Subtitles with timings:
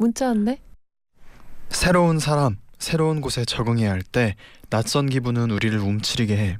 [0.00, 0.58] 문자 왔네.
[1.68, 4.34] 새로운 사람, 새로운 곳에 적응해야 할 때
[4.70, 6.56] 낯선 기분은 우리를 움츠리게 해.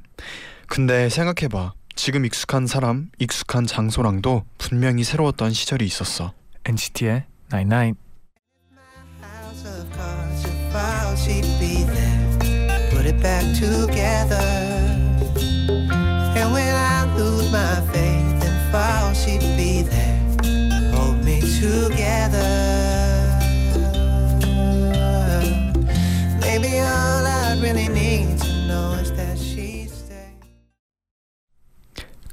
[0.67, 1.73] 근데 생각해봐.
[1.95, 6.33] 지금 익숙한 사람, 익숙한 장소랑도 분명히 새로웠던 시절이 있었어.
[6.65, 7.99] NCT의 Night Night.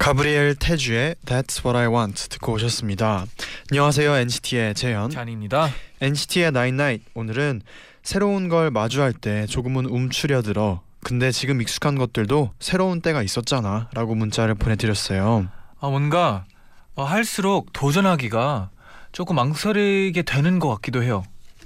[0.08, 3.26] 가브리엘 태주의 That's What I Want 듣고 오셨습니다.
[3.70, 5.10] 안녕하세요 NCT의 재현.
[5.10, 5.68] 잔입니다.
[6.00, 7.60] NCT의 Night Night 오늘은
[8.02, 10.80] 새로운 걸 마주할 때 조금은 움츠려들어.
[11.00, 15.48] 근데 지금 익숙한 것들도 새로운 때가 있었잖아 라고 문자를 보내드렸어요.
[15.78, 16.46] 아 뭔가
[16.94, 18.70] 어, 할수록 도전하기가
[19.12, 21.22] 조금 망설이게 되는 것 같기도 해요.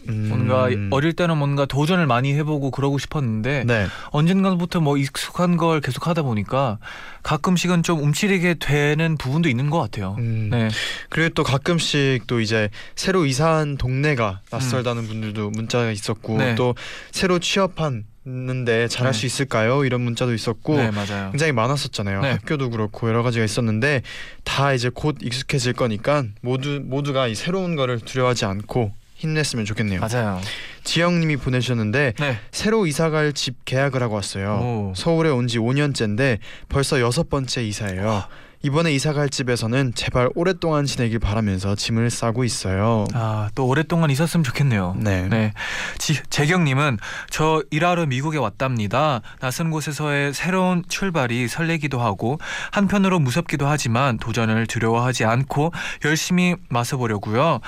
[0.09, 3.87] 음, 뭔가 어릴 때는 뭔가 도전을 많이 해보고 그러고 싶었는데 네.
[4.11, 6.79] 언젠가부터 뭐 익숙한 걸 계속 하다 보니까
[7.23, 10.17] 가끔씩은 좀 움츠리게 되는 부분도 있는 것 같아요.
[10.19, 10.69] 음, 네,
[11.09, 16.39] 그리고 또 가끔씩 또 이제 새로 이사한 동네가 낯설다는 분들도 문자가 있었고 음.
[16.39, 16.55] 네.
[16.57, 16.75] 또
[17.11, 19.19] 새로 취업하는데 잘할 네.
[19.19, 19.85] 수 있을까요?
[19.85, 20.91] 이런 문자도 있었고 네.
[21.31, 22.23] 굉장히 많았었잖아요.
[22.23, 22.31] 네.
[22.33, 24.03] 학교도 그렇고 여러 가지가 있었는데
[24.45, 28.93] 다 이제 곧 익숙해질 거니까 모두 모두가 이 새로운 거를 두려워하지 않고
[29.27, 30.01] 힘냈으면 좋겠네요.
[30.01, 30.41] 맞아요.
[30.85, 32.39] 지영님이 보내주셨는데 네.
[32.51, 34.55] 새로 이사갈 집 계약을 하고 왔어요.
[34.61, 34.93] 오.
[34.97, 36.39] 서울에 온 지 5년째인데
[36.69, 38.25] 벌써 여섯 번째 이사예요.
[38.65, 43.05] 이번에 이사갈 집에서는 제발 오랫동안 지내길 바라면서 짐을 싸고 있어요.
[43.13, 44.95] 아 또 오랫동안 있었으면 좋겠네요.
[44.99, 45.27] 네.
[45.29, 45.53] 네.
[45.99, 49.21] 지, 재경님은 저 일하러 미국에 왔답니다.
[49.41, 52.39] 낯선 곳에서의 새로운 출발이 설레기도 하고
[52.71, 55.73] 한편으로 무섭기도 하지만 도전을 두려워하지 않고
[56.05, 57.61] 열심히 맞서보려고요.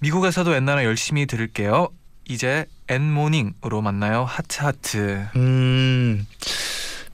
[0.00, 1.88] 미국에서도 옛날에 열심히 들을게요.
[2.28, 4.24] 이제 엔모닝으로 만나요.
[4.24, 5.26] 하트 하트.
[5.36, 6.26] 음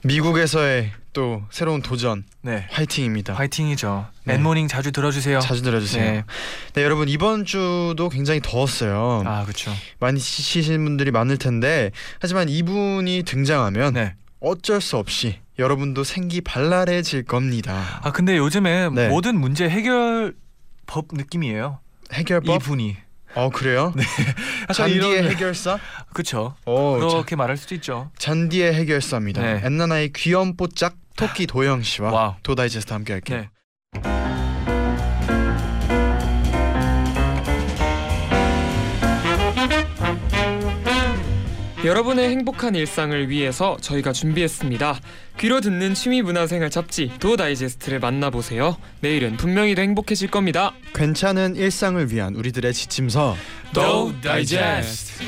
[0.03, 2.65] 미국에서의 또 새로운 도전 네.
[2.69, 3.33] 화이팅입니다.
[3.33, 4.07] 파이팅이죠.
[4.23, 4.35] 네.
[4.35, 5.39] 엔모닝 자주 들어주세요.
[5.39, 6.11] 자주 들어주세요.
[6.11, 6.23] 네.
[6.73, 6.83] 네.
[6.83, 9.23] 여러분 이번 주도 굉장히 더웠어요.
[9.25, 9.71] 아 그렇죠.
[9.99, 14.13] 많이 지치신 분들이 많을 텐데 하지만 이분이 등장하면 네.
[14.39, 17.99] 어쩔 수 없이 여러분도 생기 발랄해질 겁니다.
[18.03, 19.09] 아 근데 요즘에 네.
[19.09, 20.35] 모든 문제 해결
[20.85, 21.79] 법 느낌이에요.
[22.13, 22.61] 해결법?
[22.63, 22.97] 이분이.
[23.35, 23.93] 어 그래요?
[24.63, 25.77] 약간 잔디의 이런- 해결사?
[26.13, 26.55] 그렇죠.
[26.65, 28.09] 어, 자, 그렇게 말할 수도 있죠.
[28.17, 29.41] 잔디의 해결사입니다.
[29.41, 29.61] 네.
[29.63, 32.33] 엔나나의 귀염 뽀짝 토끼 도영 씨와 와우.
[32.43, 33.45] 도다이제스트 함께 할게요.
[33.93, 34.26] 네.
[41.87, 44.99] 여러분의 행복한 일상을 위해서 저희가 준비했습니다.
[45.39, 48.75] 귀로 듣는 취미 문화생활 잡지 도 다이제스트를 만나보세요.
[48.99, 50.73] 내일은 분명히 더 행복해질 겁니다.
[50.93, 53.37] 괜찮은 일상을 위한 우리들의 지침서
[53.73, 55.23] 도 다이제스트.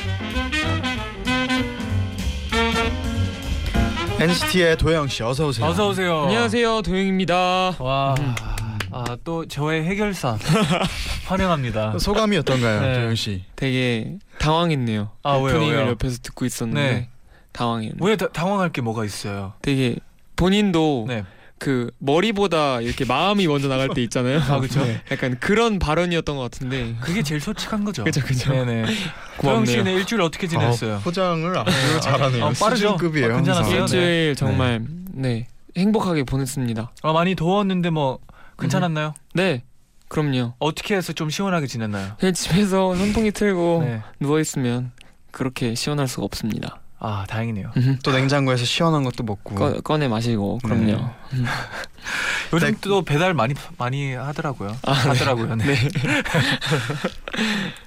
[4.19, 5.65] NCT의 도영 씨 어서 오세요.
[5.65, 6.23] 어서 오세요.
[6.23, 7.77] 안녕하세요, 도영입니다.
[7.79, 8.15] 와.
[8.91, 10.37] 아, 또 저의 해결사
[11.27, 11.97] 환영합니다.
[11.99, 12.93] 소감이 어떤가요, 네.
[12.95, 13.43] 도영 씨?
[13.55, 15.11] 되게 당황했네요.
[15.23, 15.87] 아, 왜요, 오프닝을 왜요?
[15.89, 17.09] 옆에서 듣고 있었는데 네.
[17.51, 17.97] 당황했네요.
[18.01, 19.53] 왜 다, 당황할 게 뭐가 있어요?
[19.61, 19.95] 되게
[20.35, 21.23] 본인도 네.
[21.59, 24.39] 그 머리보다 이렇게 마음이 먼저 나갈 때 있잖아요.
[24.39, 24.81] 아, 그쵸?
[24.83, 26.95] 네, 약간 그런 발언이었던 것 같은데.
[27.01, 28.05] 그게 제일 솔직한 거죠.
[28.05, 28.51] 그죠, 그죠.
[28.53, 28.85] 네네.
[29.37, 29.65] 고맙네요.
[29.65, 30.95] 씨는 일주일 어떻게 지냈어요?
[30.95, 32.45] 어, 포장을 아주 잘하네요.
[32.45, 32.93] 어, 빠르죠?
[32.93, 33.33] 수준급이에요.
[33.33, 33.79] 어, 괜찮았어요?
[33.79, 33.99] 항상.
[33.99, 34.05] 네.
[34.05, 35.47] 일주일 정말 네
[35.77, 36.91] 행복하게 보냈습니다.
[37.01, 38.19] 아, 많이 더웠는데 뭐
[38.59, 39.13] 괜찮았나요?
[39.33, 39.63] 네,
[40.07, 40.53] 그럼요.
[40.59, 42.13] 어떻게 해서 좀 시원하게 지냈나요?
[42.19, 44.01] 그냥 집에서 선풍기 틀고 네.
[44.19, 44.91] 누워 있으면
[45.31, 46.81] 그렇게 시원할 수가 없습니다.
[47.01, 47.71] 아, 다행이네요.
[48.03, 49.55] 또 냉장고에서 시원한 것도 먹고.
[49.55, 51.09] 꺼, 꺼내 마시고 그럼요.
[52.51, 52.77] 요즘 네.
[52.81, 54.75] 또 배달 많이 많이 하더라고요.
[54.85, 55.07] 아, 네.
[55.09, 55.55] 하더라고요.
[55.55, 55.75] 네.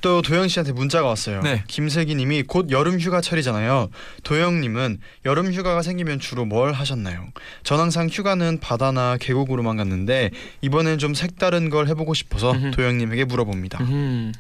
[0.01, 1.41] 또 도영 씨한테 문자가 왔어요.
[1.43, 1.65] 네.
[1.69, 3.91] 김슬기님이 곧 여름 휴가철이잖아요.
[4.23, 7.29] 도영님은 여름 휴가가 생기면 주로 뭘 하셨나요?
[7.63, 12.71] 전 항상 휴가는 바다나 계곡으로만 갔는데 이번엔 좀 색다른 걸 해보고 싶어서 음흠.
[12.73, 13.79] 도영님에게 물어봅니다.
[13.85, 14.33] 음.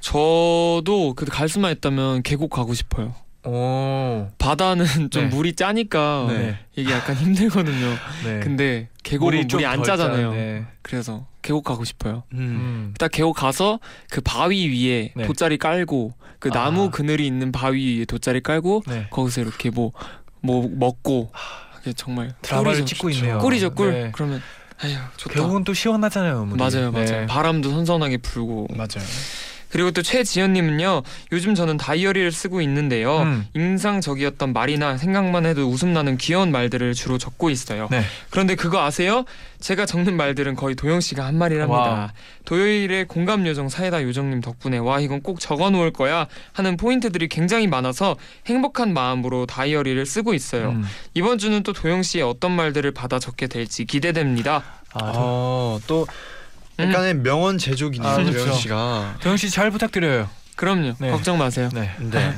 [0.00, 3.14] 저도 그 갈 수만 있다면 계곡 가고 싶어요.
[3.44, 4.28] 오.
[4.38, 5.28] 바다는 좀 네.
[5.28, 6.58] 물이 짜니까 네.
[6.76, 7.86] 이게 약간 힘들거든요.
[8.24, 8.40] 네.
[8.40, 10.30] 근데 계곡은 물이, 좀안덜 짜잖아요.
[10.30, 10.64] 짜네.
[10.82, 12.22] 그래서 계곡 가고 싶어요.
[12.32, 12.38] 음.
[12.38, 12.94] 음.
[12.98, 13.80] 딱 계곡 가서
[14.10, 15.26] 그 바위 위에 네.
[15.26, 16.90] 돗자리 깔고 그 나무 아.
[16.90, 19.06] 그늘이 있는 바위 위에 돗자리 깔고 네.
[19.10, 21.30] 거기서 이렇게 뭐뭐 먹고
[21.82, 22.84] 이게 정말 드라마를 꿀이죠.
[22.86, 23.38] 찍고 있네요.
[23.38, 23.92] 꿀이죠 꿀.
[23.92, 24.10] 네.
[24.14, 24.40] 그러면
[24.82, 25.34] 아휴 좋다.
[25.34, 26.44] 계곡은 또 시원하잖아요.
[26.44, 26.58] 물이.
[26.58, 27.06] 맞아요 맞아요.
[27.06, 27.26] 네.
[27.26, 29.06] 바람도 선선하게 불고 맞아요.
[29.72, 31.02] 그리고 또 최지연님은요
[31.32, 33.46] 요즘 저는 다이어리를 쓰고 있는데요 음.
[33.54, 37.88] 인상적이었던 말이나 생각만 해도 웃음 나는 귀여운 말들을 주로 적고 있어요.
[37.90, 38.02] 네.
[38.30, 39.24] 그런데 그거 아세요?
[39.60, 41.78] 제가 적는 말들은 거의 도영 씨가 한 말이랍니다.
[41.80, 42.08] 와우.
[42.44, 47.66] 도요일의 공감 요정 사이다 요정님 덕분에 와 이건 꼭 적어 놓을 거야 하는 포인트들이 굉장히
[47.66, 48.16] 많아서
[48.46, 50.70] 행복한 마음으로 다이어리를 쓰고 있어요.
[50.70, 50.84] 음.
[51.14, 54.64] 이번 주는 또 도영 씨의 어떤 말들을 받아 적게 될지 기대됩니다.
[54.94, 56.06] 아, 저- 어, 또
[56.88, 58.10] 약간의 명언 제조기네요.
[58.10, 58.44] 아, 그렇죠.
[58.44, 59.16] 도영 씨가.
[59.20, 60.28] 도영 씨 잘 부탁드려요.
[60.56, 60.94] 그럼요.
[60.98, 61.10] 네.
[61.10, 61.70] 걱정 마세요.
[61.72, 61.90] 네.
[61.98, 62.34] 네.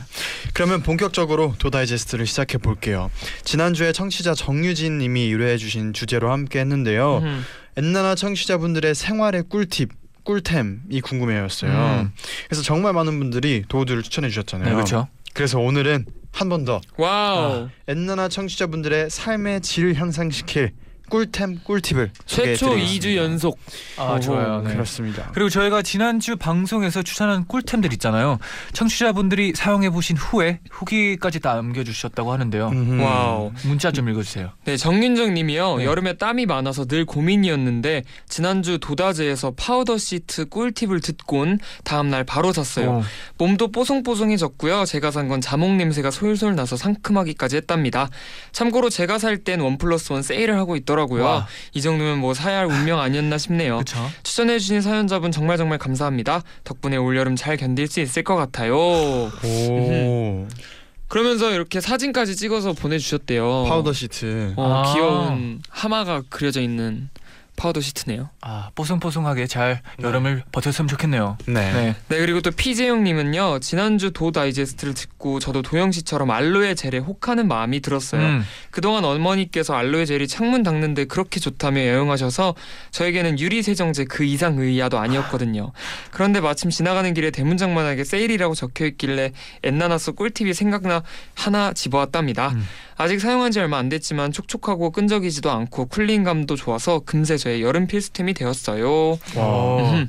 [0.54, 3.10] 그러면 본격적으로 도다이제스트를 시작해 볼게요.
[3.42, 7.18] 지난주에 청취자 정유진 님이 의뢰해 주신 주제로 함께 했는데요.
[7.18, 7.44] 음.
[7.76, 9.90] 엔나나 청취자분들의 생활의 꿀팁,
[10.22, 11.70] 꿀템이 궁금해였어요.
[11.72, 12.12] 음.
[12.48, 14.68] 그래서 정말 많은 분들이 도우들을 추천해 주셨잖아요.
[14.68, 15.08] 네, 그렇죠.
[15.34, 17.68] 그래서 오늘은 한 번 더 와우.
[17.88, 20.72] 엔나나 청취자분들의 삶의 질을 향상시킬
[21.10, 23.08] 꿀템, 꿀팁을 최초 소개해드리겠습니다.
[23.08, 23.58] 2주 연속.
[23.98, 24.62] 아, 오, 좋아요.
[24.62, 24.72] 네.
[24.72, 25.30] 그렇습니다.
[25.34, 28.38] 그리고 저희가 지난주 방송에서 추천한 꿀템들 있잖아요.
[28.72, 32.68] 청취자분들이 사용해 보신 후에 후기까지 다 남겨주셨다고 하는데요.
[32.68, 33.02] 음흠.
[33.02, 33.52] 와우.
[33.64, 34.50] 문자 좀 읽어주세요.
[34.64, 35.76] 네, 정윤정 님이요.
[35.78, 35.84] 네.
[35.84, 42.98] 여름에 땀이 많아서 늘 고민이었는데 지난주 도다제에서 파우더 시트 꿀팁을 듣곤 다음 날 바로 샀어요.
[42.98, 43.02] 오.
[43.38, 44.84] 몸도 뽀송뽀송해졌고요.
[44.86, 48.10] 제가 산 건 자몽 냄새가 솔솔 나서 상큼하기까지 했답니다.
[48.52, 51.24] 참고로 제가 살 땐 one plus one 세일을 하고 있 더라고요.
[51.24, 51.46] 와.
[51.72, 53.82] 이 정도면 뭐 사야 할 운명 아니었나 싶네요.
[54.22, 56.42] 추천해주신 사연자분 정말 정말 감사합니다.
[56.62, 58.76] 덕분에 올여름 잘 견딜 수 있을 것 같아요.
[58.76, 60.46] 오.
[61.08, 63.66] 그러면서 이렇게 사진까지 찍어서 보내주셨대요.
[63.68, 64.54] 파우더 시트.
[64.56, 64.92] 어, 아.
[64.92, 67.10] 귀여운 하마가 그려져 있는
[67.56, 68.30] 파우더 시트네요.
[68.40, 71.38] 아 뽀송뽀송하게 잘 여름을 버텼으면 좋겠네요.
[71.46, 71.72] 네.
[71.72, 71.96] 네.
[72.08, 77.80] 네 그리고 또 피재영님은요 지난주 도 다이제스트를 듣고 저도 도영 씨처럼 알로에 젤에 혹하는 마음이
[77.80, 78.20] 들었어요.
[78.20, 78.44] 음.
[78.70, 82.54] 그동안 어머니께서 알로에 젤이 창문 닦는데 그렇게 좋다며 애용하셔서
[82.90, 85.72] 저에게는 유리 세정제 그 이상 의야도 아니었거든요.
[86.10, 91.02] 그런데 마침 지나가는 길에 대문짝만하게 세일이라고 적혀 있길래 엔나나스 꿀팁이 생각나
[91.34, 92.48] 하나 집어왔답니다.
[92.48, 92.66] 음.
[92.96, 98.34] 아직 사용한 지 얼마 안 됐지만 촉촉하고 끈적이지도 않고 쿨링감도 좋아서 금세 저의 여름 필수템이
[98.34, 99.18] 되었어요.
[99.36, 100.06] 와.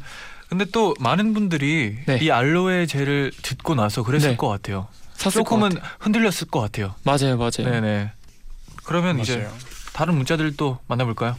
[0.49, 2.19] 근데 또 많은 분들이 네.
[2.21, 4.37] 이 알로에 젤을 듣고 나서 그랬을 네.
[4.37, 4.87] 것 같아요.
[5.15, 5.91] 샀을 것 조금은 같아요.
[5.99, 6.93] 흔들렸을 것 같아요.
[7.03, 7.51] 맞아요, 맞아요.
[7.71, 8.11] 네네.
[8.83, 9.51] 그러면 이제 맞아요.
[9.93, 11.35] 다른 문자들 또 만나볼까요?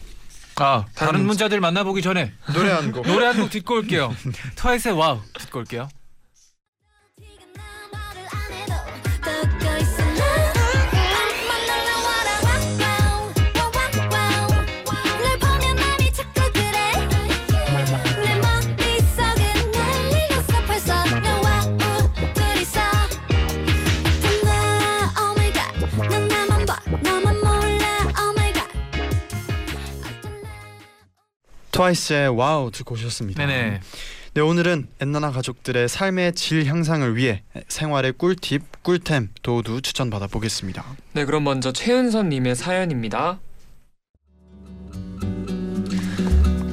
[0.56, 3.06] 아 다른, 다른 문자들 만나보기 전에 노래 한 곡.
[3.06, 4.14] 노래 한 곡 듣고 올게요.
[4.56, 5.88] 트와이스의 와우 듣고 올게요.
[31.76, 33.44] 트와이스의 Wow 듣고 오셨습니다.
[33.44, 33.80] 네네.
[34.32, 40.84] 네 오늘은 엔나나 가족들의 삶의 질 향상을 위해 생활의 꿀팁, 꿀템 모두 추천 받아 보겠습니다.
[41.12, 43.40] 네, 그럼 먼저 최은선님의 사연입니다.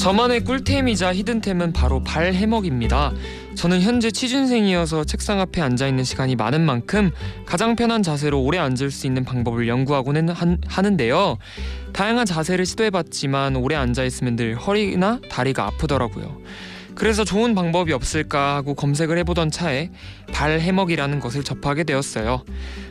[0.03, 3.13] 저만의 꿀템이자 히든템은 바로 발 해먹입니다.
[3.55, 7.09] 저는 현재 취준생이어서 책상 앞에 앉아 있는 시간이 많은 만큼
[7.45, 11.37] 가장 편한 자세로 오래 앉을 수 있는 방법을 연구하고는 한- 하는데요.
[11.93, 16.37] 다양한 자세를 시도해봤지만 오래 앉아 있으면 늘 허리나 다리가 아프더라고요.
[17.03, 19.89] 그래서 좋은 방법이 없을까 하고 검색을 해보던 차에
[20.31, 22.45] 발 해먹이라는 것을 접하게 되었어요.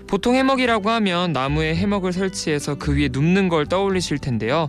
[0.07, 4.69] 보통 해먹이라고 하면 나무에 해먹을 설치해서 그 위에 눕는 걸 떠올리실 텐데요.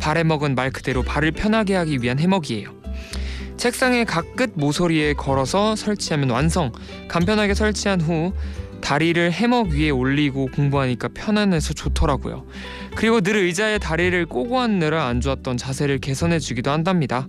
[0.00, 2.72] 발 해먹은 말 그대로 발을 편하게 하기 위한 해먹이에요.
[3.56, 6.70] 책상의 각 끝 모서리에 걸어서 설치하면 완성.
[7.08, 8.32] 간편하게 설치한 후
[8.80, 12.46] 다리를 해먹 위에 올리고 공부하니까 편안해서 좋더라고요.
[12.94, 17.26] 그리고 늘 의자에 다리를 꼬고 앉느라 안 좋았던 자세를 개선해 주기도 한답니다.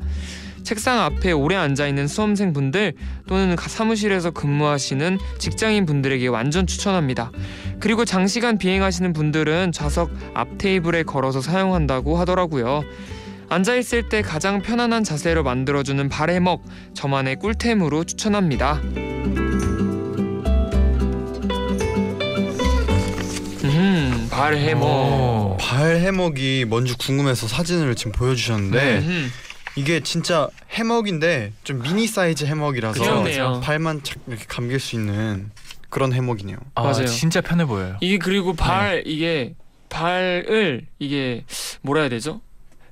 [0.65, 2.93] 책상 앞에 오래 앉아 있는 수험생 분들
[3.27, 7.31] 또는 가- 사무실에서 근무하시는 직장인 분들에게 완전 추천합니다.
[7.79, 12.84] 그리고 장시간 비행하시는 분들은 좌석 앞 테이블에 걸어서 사용한다고 하더라고요.
[13.48, 16.63] 앉아 있을 때 가장 편안한 자세로 만들어주는 발해먹
[16.95, 18.81] 저만의 꿀템으로 추천합니다.
[23.63, 24.84] 음, 발해먹.
[25.53, 25.57] 오.
[25.60, 29.31] 발 해먹이 뭔지 궁금해서 사진을 지금 보여주셨는데 음,
[29.75, 33.62] 이게 진짜 해먹인데 좀 미니 사이즈 해먹이라서 귀엽네요.
[33.63, 35.51] 발만 착 이렇게 감길 수 있는
[35.89, 36.58] 그런 해먹이네요.
[36.75, 37.05] 아, 맞아요.
[37.05, 37.98] 진짜 편해 보여요.
[38.01, 39.55] 이게 그리고 발 이게
[39.89, 41.44] 발을 이게
[41.82, 42.41] 뭐라 해야 되죠?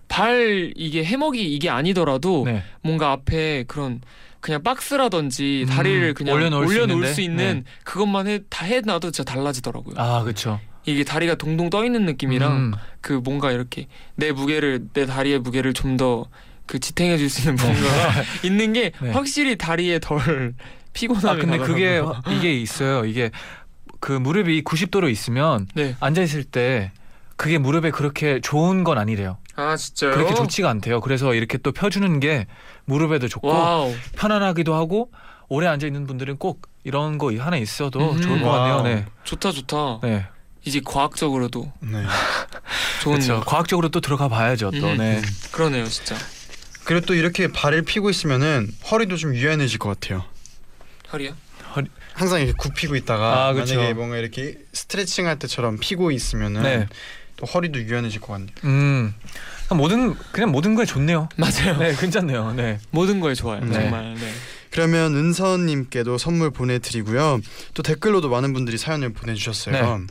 [0.07, 2.63] 발 이게 해먹이 이게 아니더라도 네.
[2.81, 4.01] 뭔가 앞에 그런
[4.41, 7.13] 그냥 박스라든지 음, 다리를 그냥 올려놓을 수 올려놓을 있는데?
[7.13, 9.95] 수 있는 그것만 해, 다 해놔도 진짜 달라지더라고요.
[9.97, 10.59] 아, 그렇죠.
[10.85, 12.73] 이게 다리가 동동 떠 있는 느낌이랑 음.
[12.99, 16.25] 그 뭔가 이렇게 내 무게를 내 다리의 무게를 좀 더
[16.73, 19.11] 그 지탱해 줄 수 있는 뭔가가 있는 게 네.
[19.11, 20.55] 확실히 다리에 덜
[20.93, 22.01] 피곤함이 아, 근데 그게.
[22.31, 23.05] 이게 있어요.
[23.05, 23.29] 이게
[23.99, 25.95] 그 무릎이 90도로 있으면 네.
[25.99, 26.91] 앉아 있을 때
[27.35, 29.37] 그게 무릎에 그렇게 좋은 건 아니래요.
[29.55, 30.13] 아 진짜요?
[30.13, 30.99] 그렇게 좋지가 않대요.
[31.01, 32.47] 그래서 이렇게 또 펴주는 게
[32.85, 33.93] 무릎에도 좋고 wow.
[34.15, 35.11] 편안하기도 하고
[35.49, 38.19] 오래 앉아 있는 분들은 꼭 이런 거 하나 있어도 음.
[38.21, 38.73] 좋을 것 같네요.
[38.77, 38.83] wow.
[38.83, 39.05] 네.
[39.25, 39.99] 좋다 좋다.
[40.01, 40.25] 네.
[40.65, 42.03] 이제 과학적으로도 네.
[43.03, 43.41] 좋은 그렇죠.
[43.45, 44.71] 과학적으로 또 들어가 봐야죠.
[44.71, 44.87] 또.
[44.87, 44.97] 음.
[44.97, 45.21] 네.
[45.51, 46.15] 그러네요 진짜.
[46.83, 50.25] 그리고 또 이렇게 발을 피고 있으면은 허리도 좀 유연해질 것 같아요.
[51.11, 51.35] 허리야?
[52.13, 53.75] 항상 이렇게 굽히고 있다가 아, 그쵸.
[53.75, 56.87] 만약에 뭔가 이렇게 스트레칭 할 때처럼 피고 있으면은 네.
[57.37, 58.55] 또 허리도 유연해질 것 같네요.
[58.65, 59.13] 음.
[59.67, 61.29] 그냥 모든 그냥 모든 거에 좋네요.
[61.37, 61.77] 맞아요.
[61.79, 62.53] 네, 괜찮네요.
[62.53, 62.79] 네.
[62.91, 63.61] 모든 거에 좋아요.
[63.61, 63.73] 네.
[63.73, 64.13] 정말.
[64.13, 64.31] 네.
[64.69, 67.41] 그러면 은서님께도 선물 보내 드리고요.
[67.73, 69.97] 또 댓글로도 많은 분들이 사연을 보내 주셨어요.
[69.97, 70.07] 네.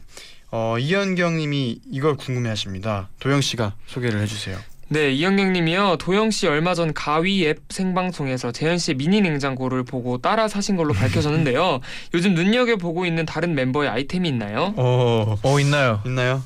[0.50, 3.08] 어, 이현경 님이 이걸 궁금해 하십니다.
[3.20, 4.58] 도영 씨가 소개를 해 주세요.
[4.92, 5.96] 네, 이현경님이요.
[5.98, 10.92] 도영 씨 얼마 전 V 앱 생방송에서 재현 씨의 미니 냉장고를 보고 따라 사신 걸로
[10.92, 11.80] 밝혀졌는데요.
[12.12, 14.74] 요즘 눈여겨 보고 있는 다른 멤버의 아이템이 있나요?
[14.76, 16.02] 어, 어 있나요?
[16.04, 16.44] 있나요?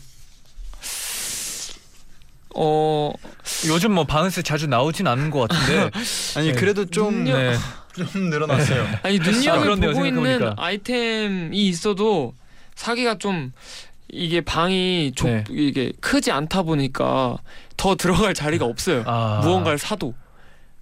[2.54, 3.12] 어,
[3.66, 5.90] 요즘 뭐 방에서 자주 나오진 않은 것 같은데.
[6.38, 6.54] 아니 네.
[6.54, 7.56] 그래도 좀, 눈여- 네.
[8.12, 8.86] 좀 늘어났어요.
[9.02, 10.54] 아니 눈여겨 아, 보고 있는 생각해보니까.
[10.56, 12.32] 아이템이 있어도
[12.76, 13.52] 사기가 좀
[14.08, 15.44] 이게 방이 좁 네.
[15.50, 17.36] 이게 크지 않다 보니까
[17.76, 19.02] 더 들어갈 자리가 없어요.
[19.06, 19.40] 아.
[19.42, 20.14] 무언가를 사도.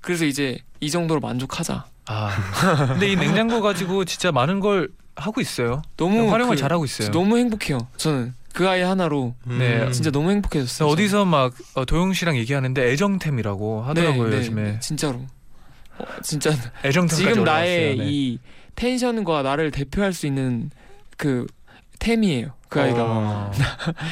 [0.00, 1.86] 그래서 이제 이 정도로 만족하자.
[2.06, 2.86] 아.
[2.88, 5.82] 근데 이 냉장고 가지고 진짜 많은 걸 하고 있어요.
[5.96, 7.10] 너무 활용을 그- 잘하고 있어요.
[7.10, 7.78] 너무 행복해요.
[7.96, 10.88] 저는 그 아이 하나로 네, 진짜 너무 행복해졌어요.
[10.88, 14.62] 어디서 막 어, 도영 씨랑 얘기하는데 애정템이라고 하더라고요 네, 요즘에.
[14.62, 15.24] 네, 진짜로.
[15.98, 16.50] 어, 진짜
[16.84, 17.44] 애정템까지 지금 올라왔어요.
[17.66, 18.04] 나의 네.
[18.06, 18.38] 이
[18.76, 20.70] 텐션과 나를 대표할 수 있는
[21.16, 21.46] 그
[22.04, 22.52] 템이에요.
[22.68, 23.50] 그 아이가 어.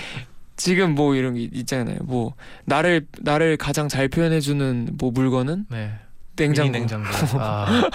[0.56, 1.98] 지금 뭐 이런 게 있잖아요.
[2.04, 2.34] 뭐
[2.64, 5.92] 나를 나를 가장 잘 표현해주는 뭐 물건은 네.
[6.36, 6.72] 냉장고.
[6.72, 7.08] 냉장고.
[7.38, 7.90] 아.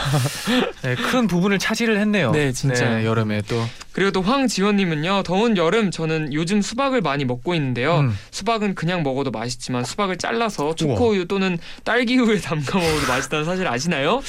[0.84, 2.32] 네, 큰 부분을 차지를 했네요.
[2.32, 2.98] 네, 진짜.
[2.98, 3.64] 네, 여름에 또.
[3.92, 5.24] 그리고 또 황지원님은요.
[5.24, 8.00] 더운 여름 저는 요즘 수박을 많이 먹고 있는데요.
[8.00, 8.18] 음.
[8.32, 14.22] 수박은 그냥 먹어도 맛있지만 수박을 잘라서 초코우유 또는 딸기우유에 담가 먹어도 맛있다는 사실 아시나요?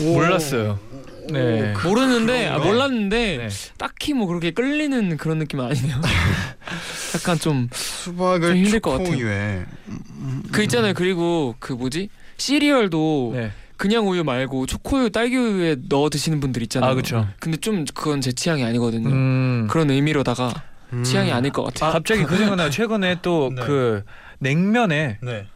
[0.00, 0.78] 몰랐어요.
[1.30, 1.74] 네.
[1.84, 2.58] 모르는데 아?
[2.58, 3.48] 몰랐는데 네.
[3.78, 6.00] 딱히 뭐 그렇게 끌리는 그런 느낌 은 아니네요.
[7.14, 9.06] 약간 좀그 수박을 좀 힘들 것 같아요.
[9.06, 9.64] 초코우유에
[10.64, 10.94] 있잖아요.
[10.94, 13.50] 그리고 그 뭐지 시리얼도 네.
[13.76, 16.90] 그냥 우유 말고 초코우유, 딸기우유에 넣어 드시는 분들 있잖아요.
[16.90, 17.28] 아 그렇죠.
[17.40, 19.08] 근데 좀 그건 제 취향이 아니거든요.
[19.08, 19.66] 음.
[19.70, 20.52] 그런 의미로다가
[20.94, 21.02] 음.
[21.04, 21.92] 취향이 아닐 것 같아요.
[21.92, 22.70] 갑자기 그 생각나요.
[22.70, 23.62] 최근에 또 네.
[23.62, 24.02] 그
[24.38, 25.46] 냉면에 네.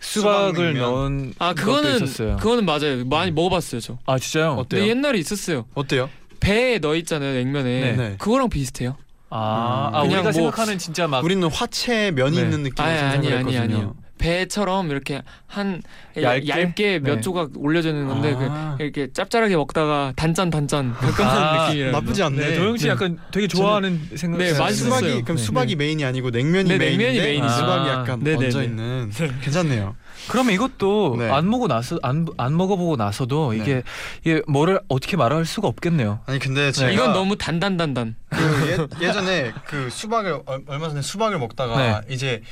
[0.00, 0.82] 수박을 수박 냉면.
[0.82, 2.36] 넣은 아 것도 그거는 있었어요.
[2.38, 3.04] 그거는 맞아요.
[3.04, 3.98] 많이 먹어봤어요 저.
[4.06, 4.52] 아 진짜요?
[4.52, 4.80] 어때요?
[4.80, 5.66] 근데 옛날에 있었어요.
[5.74, 6.08] 어때요?
[6.40, 7.80] 배에 넣어 있잖아요 냉면에.
[7.80, 7.92] 네.
[7.96, 8.14] 네.
[8.18, 8.96] 그거랑 비슷해요.
[9.30, 9.94] 아, 음.
[9.94, 12.42] 아 그냥 우리가 뭐- 생각하는 진짜 막 우리는 화채 면이 네.
[12.42, 13.74] 있는 느낌으로 아니, 생각을 아니, 아니.
[13.74, 13.94] 아니요.
[14.18, 15.80] 배처럼 이렇게 한
[16.20, 16.48] 얇게?
[16.48, 17.20] 얇게, 몇 네.
[17.20, 18.74] 조각 올려져 있는 건데 아.
[18.76, 21.92] 그 이렇게 짭짤하게 먹다가 단짠 단짠 가끔한 아, 느낌이라.
[21.92, 22.36] 나쁘지 않네.
[22.50, 22.90] 네, 도영 씨 네.
[22.90, 24.38] 약간 되게 좋아하는 생각.
[24.38, 24.94] 네, 맛있었어요.
[25.00, 25.42] 수박이 그럼 네.
[25.42, 27.48] 수박이 메인이 아니고 냉면이 네, 메인인데 냉면이.
[27.52, 27.92] 수박이 아.
[27.92, 28.64] 약간 네, 네, 얹어 네.
[28.64, 29.10] 있는
[29.42, 29.96] 괜찮네요.
[30.28, 31.30] 그러면 이것도 네.
[31.30, 33.58] 안 먹고 나서 안, 안 먹어보고 나서도 네.
[33.58, 33.82] 이게
[34.24, 36.20] 이게 뭐를 어떻게 말할 수가 없겠네요.
[36.26, 38.16] 아니 근데 제가 이건 너무 단단단단.
[38.28, 42.14] 그 예, 예전에 그 수박을 얼- 얼마 전에 수박을 먹다가 네.
[42.14, 42.42] 이제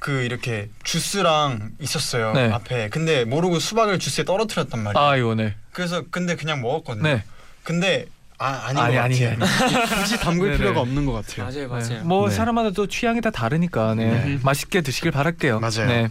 [0.00, 2.50] 그 이렇게 주스랑 있었어요 네.
[2.52, 5.04] 앞에 근데 모르고 수박을 주스에 떨어뜨렸단 말이에요.
[5.06, 5.54] 아 이거 네.
[5.72, 7.02] 그래서 근데 그냥 먹었거든요.
[7.02, 7.24] 네.
[7.62, 9.96] 근데 아 아닌 아니, 것 아니, 같아요.
[10.02, 10.58] 굳이 담글 네네.
[10.58, 11.44] 필요가 없는 것 같아요.
[11.46, 11.88] 맞아요, 네.
[11.94, 12.04] 맞아요.
[12.04, 12.34] 뭐 네.
[12.34, 14.10] 사람마다 또 취향이 다 다르니까 네.
[14.10, 14.38] 네.
[14.42, 15.60] 맛있게 드시길 바랄게요.
[15.60, 15.86] 맞아요.
[15.86, 16.08] 네.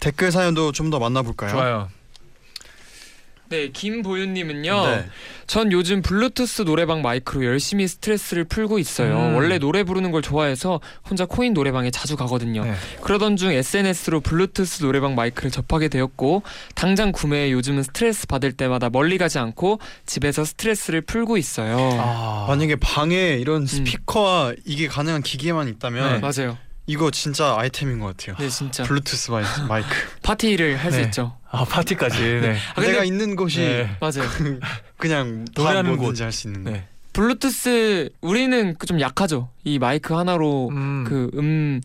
[0.00, 1.50] 댓글 사연도 좀 더 만나볼까요?
[1.50, 1.88] 좋아요.
[3.50, 4.86] 네, 김보윤님은요.
[4.86, 5.06] 네.
[5.48, 9.16] 전 요즘 블루투스 노래방 마이크로 열심히 스트레스를 풀고 있어요.
[9.16, 9.34] 음.
[9.34, 12.64] 원래 노래 부르는 걸 좋아해서 혼자 코인 노래방에 자주 가거든요.
[12.64, 12.74] 네.
[13.02, 16.44] 그러던 중 SNS로 블루투스 노래방 마이크를 접하게 되었고
[16.76, 21.76] 당장 구매해 요즘은 스트레스 받을 때마다 멀리 가지 않고 집에서 스트레스를 풀고 있어요.
[22.00, 26.18] 아, 만약에 방에 이런 스피커와 이게 가능한 기계만 있다면 네.
[26.20, 26.56] 맞아요.
[26.86, 28.36] 이거 진짜 아이템인 것 같아요.
[28.38, 29.88] 네, 진짜 블루투스 마이, 마이크.
[30.22, 31.04] 파티를 할수 네.
[31.04, 31.39] 있죠.
[31.52, 32.20] 아 파티까지.
[32.40, 32.56] 네.
[32.70, 33.96] 아, 근데- 내가 있는 곳이 네.
[34.00, 34.28] 맞아요.
[34.96, 36.64] 그냥 다 노래하는 뭐든지 할 수 있는.
[36.64, 36.84] 네.
[37.12, 39.48] 블루투스 우리는 그좀 약하죠.
[39.64, 41.04] 이 마이크 하나로 음.
[41.08, 41.80] 그음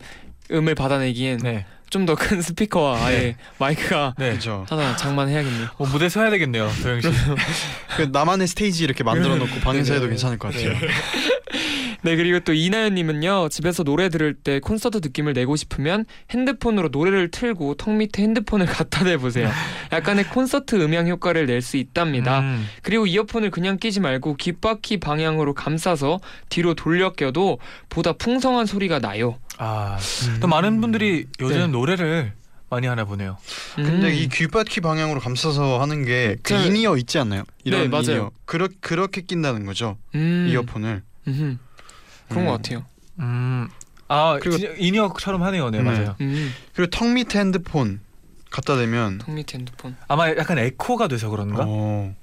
[0.52, 1.66] 음을 받아내기엔 네.
[1.90, 4.38] 좀더 큰 스피커와 아예 마이크가 네.
[4.68, 5.68] 하나 장만해야겠네요.
[5.78, 7.08] 어, 무대 서야 되겠네요, 도영 씨.
[7.96, 10.74] 그 나만의 스테이지 이렇게 만들어 놓고 방에서 해도 괜찮을 것 같아요.
[12.06, 17.74] 네 그리고 또 이나연님은요 집에서 노래 들을 때 콘서트 느낌을 내고 싶으면 핸드폰으로 노래를 틀고
[17.74, 19.50] 턱 밑에 핸드폰을 갖다 대보세요.
[19.92, 22.40] 약간의 콘서트 음향 효과를 낼 수 있답니다.
[22.40, 22.64] 음.
[22.82, 27.58] 그리고 이어폰을 그냥 끼지 말고 귓바퀴 방향으로 감싸서 뒤로 돌려 껴도
[27.88, 29.38] 보다 풍성한 소리가 나요.
[29.58, 29.98] 아,
[30.40, 31.66] 또 많은 분들이 요즘 네.
[31.66, 32.34] 노래를
[32.70, 33.36] 많이 하나 보네요.
[33.74, 34.14] 근데 음.
[34.14, 37.42] 이 귓바퀴 방향으로 감싸서 하는 게그 저- in-ear 있지 않나요?
[37.64, 38.04] 이런 네, 맞아요.
[38.04, 38.30] in-ear.
[38.44, 39.96] 그렇 그렇게 낀다는 거죠.
[40.14, 40.46] 음.
[40.50, 41.02] 이어폰을.
[41.26, 41.56] 음흠.
[42.28, 42.46] 그런 음.
[42.46, 42.84] 것 같아요.
[43.20, 43.68] 음.
[44.08, 45.70] 아, 그리고- 인이어처럼 하네요.
[45.70, 45.84] 네, 네.
[45.84, 46.16] 맞아요.
[46.20, 46.54] 음.
[46.74, 48.00] 그리고 턱 밑에 핸드폰
[48.50, 49.96] 갖다 대면 턱 밑에 핸드폰.
[50.08, 51.64] 아마 약간 에코가 돼서 그런가?
[51.66, 52.14] 어.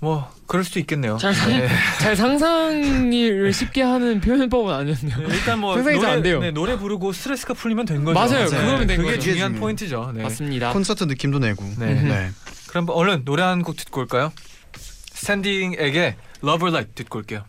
[0.00, 1.16] 뭐 그럴 수도 있겠네요.
[1.16, 1.66] 잘 상- 네.
[1.98, 5.16] 잘 상상을 쉽게 하는 표현법은 아니었네요.
[5.28, 6.40] 네, 일단 뭐 상상이 잘안 노래, 돼요.
[6.40, 8.14] 네, 노래 부르고 스트레스가 풀리면 된 거죠.
[8.14, 8.48] 맞아요.
[8.50, 8.50] 맞아요.
[8.50, 9.20] 그거면 된 그게 거죠.
[9.22, 9.60] 중요한 중요해요.
[9.60, 10.12] 포인트죠.
[10.14, 10.22] 네.
[10.22, 10.72] 맞습니다.
[10.72, 11.64] 콘서트 느낌도 내고.
[11.78, 11.86] 네.
[11.94, 12.34] 음.
[12.68, 14.30] 그럼 얼른 노래 한 곡 듣고 올까요?
[15.14, 17.44] 스탠딩에게 Love Like 듣고 올게요.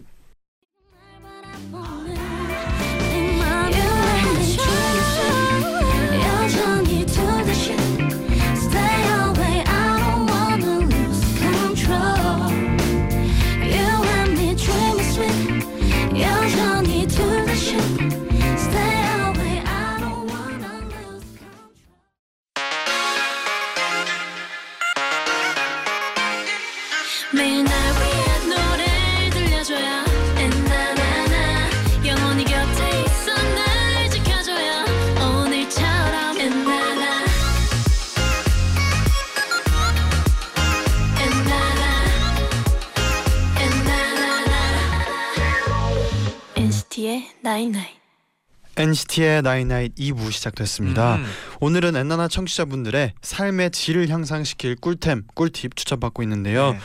[48.85, 51.15] NCT의 나인나잇 2부 시작됐습니다.
[51.15, 51.25] 음.
[51.59, 56.73] 오늘은 엔나나 청취자분들의 삶의 질을 향상시킬 꿀템, 꿀팁 추천받고 있는데요.
[56.73, 56.79] 네.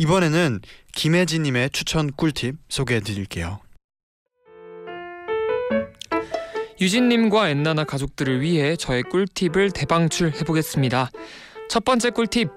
[0.00, 0.60] 이번에는
[0.96, 3.60] 김혜진님의 추천 꿀팁 소개해드릴게요.
[6.80, 11.10] 유진님과 엔나나 가족들을 위해 저의 꿀팁을 대방출 해보겠습니다.
[11.68, 12.48] 첫 번째 꿀팁.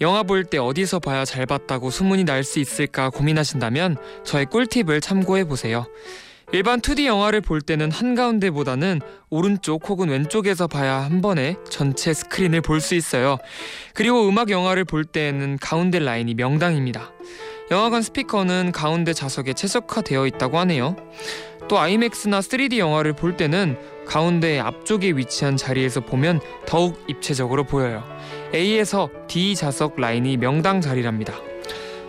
[0.00, 5.44] 영화 볼 때 어디서 봐야 잘 봤다고 소문이 날 수 있을까 고민하신다면 저의 꿀팁을 참고해
[5.44, 5.86] 보세요.
[6.52, 12.80] 일반 2D 영화를 볼 때는 한가운데보다는 오른쪽 혹은 왼쪽에서 봐야 한 번에 전체 스크린을 볼
[12.80, 13.36] 수 있어요.
[13.92, 17.12] 그리고 음악 영화를 볼 때에는 가운데 라인이 명당입니다.
[17.70, 20.96] 영화관 스피커는 가운데 좌석에 최적화되어 있다고 하네요.
[21.68, 28.02] 또 아이맥스나 3D 영화를 볼 때는 가운데 앞쪽에 위치한 자리에서 보면 더욱 입체적으로 보여요.
[28.54, 31.34] A에서 D 좌석 라인이 명당 자리랍니다.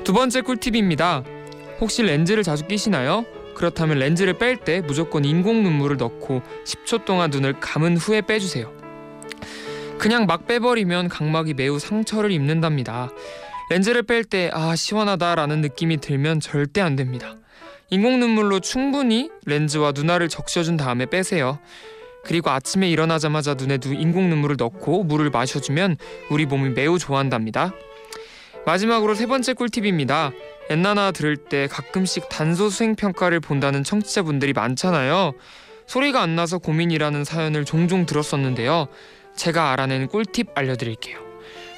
[0.06, 1.26] 두 번째 꿀팁입니다.
[1.82, 3.26] 혹시 렌즈를 자주 끼시나요?
[3.60, 8.72] 그렇다면 렌즈를 뺄 때 무조건 인공 눈물을 넣고 10초 동안 눈을 감은 후에 빼주세요.
[9.98, 13.10] 그냥 막 빼버리면 각막이 매우 상처를 입는답니다.
[13.70, 17.36] 렌즈를 뺄 때 아 시원하다라는 느낌이 들면 절대 안 됩니다.
[17.90, 21.60] 인공 눈물로 충분히 렌즈와 눈알을 적셔준 다음에 빼세요.
[22.24, 25.98] 그리고 아침에 일어나자마자 눈에 누 인공 눈물을 넣고 물을 마셔주면
[26.30, 27.74] 우리 몸이 매우 좋아한답니다.
[28.66, 30.32] 마지막으로 세 번째 꿀팁입니다.
[30.70, 35.34] 엔나나 들을 때 가끔씩 단소 수행 평가를 본다는 청취자분들이 많잖아요.
[35.88, 38.88] 소리가 안 나서 고민이라는 사연을 종종 들었었는데요.
[39.36, 41.30] 제가 알아낸 꿀팁 알려드릴게요.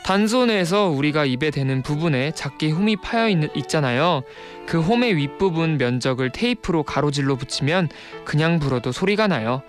[0.03, 4.23] 단소 내에서 우리가 입에 대는 부분에 작게 홈이 파여 있는, 있잖아요.
[4.65, 7.89] 그 홈의 윗부분 면적을 테이프로 가로질러 붙이면
[8.25, 9.61] 그냥 불어도 소리가 나요.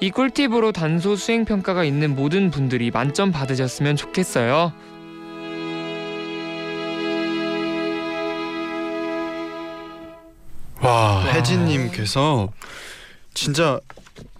[0.00, 4.72] 이 꿀팁으로 단소 수행 평가가 있는 모든 분들이 만점 받으셨으면 좋겠어요.
[10.80, 12.52] 와, 혜진님께서
[13.34, 13.80] 진짜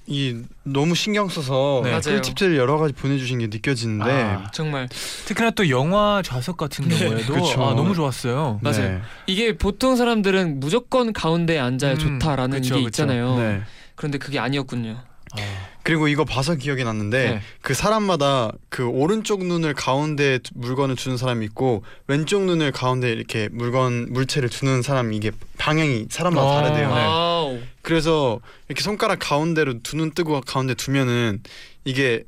[0.09, 2.01] 이 너무 신경 써서 네.
[2.01, 4.89] 꿀팁들 여러 가지 보내주신 게 느껴지는데 아, 정말
[5.27, 7.63] 특히나 또 영화 좌석 같은 경우에도 그쵸.
[7.65, 8.61] 아, 너무 좋았어요.
[8.63, 8.71] 네.
[8.71, 9.01] 맞아요.
[9.27, 12.89] 이게 보통 사람들은 무조건 가운데에 앉아야 음, 좋다라는 그쵸, 게 그쵸.
[12.89, 13.37] 있잖아요.
[13.37, 13.63] 네.
[13.97, 14.97] 그런데 그게 아니었군요.
[15.33, 15.39] 아,
[15.87, 17.41] 그리고 이거 봐서 기억이 났는데 네.
[17.63, 23.49] 그 사람마다 그 오른쪽 눈을 가운데 두- 물건을 두는 사람이 있고 왼쪽 눈을 가운데 이렇게
[23.53, 26.89] 물건 물체를 두는 사람 이게 방향이 사람마다 어, 다르대요.
[26.93, 27.01] 네.
[27.03, 27.59] 아우.
[27.83, 31.41] 그래서 이렇게 손가락 가운데로 두 눈 뜨고 가운데 두면은
[31.85, 32.25] 이게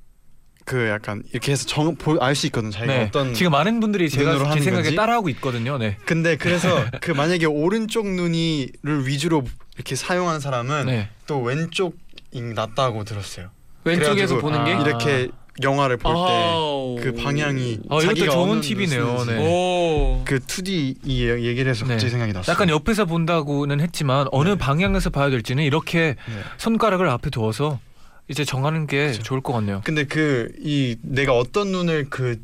[0.65, 3.05] 그 약간 이렇게 해서 정 알 수 있거든 자기가 네.
[3.09, 4.95] 어떤 지금 많은 분들이 제가 제 생각에 건지?
[4.95, 5.79] 따라하고 있거든요.
[5.79, 5.97] 네.
[6.05, 9.43] 근데 그래서 그 만약에 오른쪽 눈이를 위주로
[9.75, 11.09] 이렇게 사용하는 사람은 네.
[11.27, 11.97] 또 왼쪽이
[12.33, 13.51] 낫다고 들었어요.
[13.85, 14.81] 왼쪽에서 보는 게 아.
[14.81, 15.29] 이렇게
[15.63, 17.03] 영화를 볼 때.
[17.03, 19.25] 그 방향이 어, 이것도 자기가 좋은 팁이네요.
[19.25, 19.39] 네.
[19.39, 20.23] 오.
[20.25, 21.95] 그 2D 이 얘기를 해서 네.
[21.95, 22.53] 갑자기 생각이 났어요.
[22.53, 24.55] 약간 옆에서 본다고는 했지만 어느 네.
[24.59, 26.43] 방향에서 봐야 될지는 이렇게 네.
[26.59, 27.81] 손가락을 앞에 두어서
[28.29, 29.23] 이제 정하는 게 그쵸.
[29.23, 29.81] 좋을 것 같네요.
[29.85, 32.41] 근데 그 이 내가 어떤 눈을 그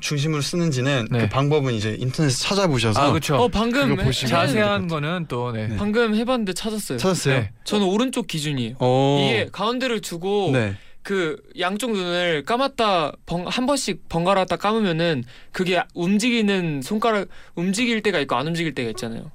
[0.00, 1.18] 중심으로 쓰는지는 네.
[1.20, 3.36] 그 방법은 이제 인터넷에 찾아보셔서 아 그렇죠.
[3.36, 5.68] 어 방금 해- 자세한 거는 또 네.
[5.68, 5.76] 네.
[5.76, 6.98] 방금 해봤는데 찾았어요.
[6.98, 7.34] 찾았어요.
[7.40, 7.50] 네.
[7.64, 8.76] 저는 오른쪽 기준이에요.
[8.78, 9.26] 어.
[9.28, 10.74] 이게 가운데를 두고 네.
[11.02, 18.34] 그 양쪽 눈을 감았다 번, 한 번씩 번갈았다 감으면은 그게 움직이는 손가락 움직일 때가 있고
[18.34, 19.30] 안 움직일 때가 있잖아요.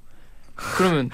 [0.56, 1.10] 그러면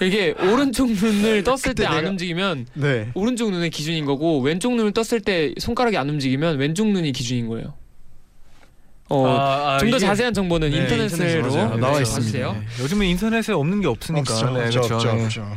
[0.00, 3.10] 이게 오른쪽 눈을 떴을 때안 내가- 움직이면 네.
[3.14, 7.74] 오른쪽 눈의 기준인 거고 왼쪽 눈을 떴을 때 손가락이 안 움직이면 왼쪽 눈이 기준인 거예요.
[9.08, 11.76] 어, 아, 아, 좀 더 이게- 자세한 정보는 네, 인터넷으로 맞아요.
[11.76, 12.14] 나와 네, 있습니다.
[12.48, 12.52] 봐주세요.
[12.52, 12.82] 네.
[12.82, 14.32] 요즘은 인터넷에 없는 게 없으니까.
[14.32, 14.50] 없죠.
[14.50, 14.80] 네, 없죠.
[14.80, 14.94] 그렇죠.
[14.96, 15.14] 없죠.
[15.14, 15.24] 네.
[15.24, 15.56] 없죠.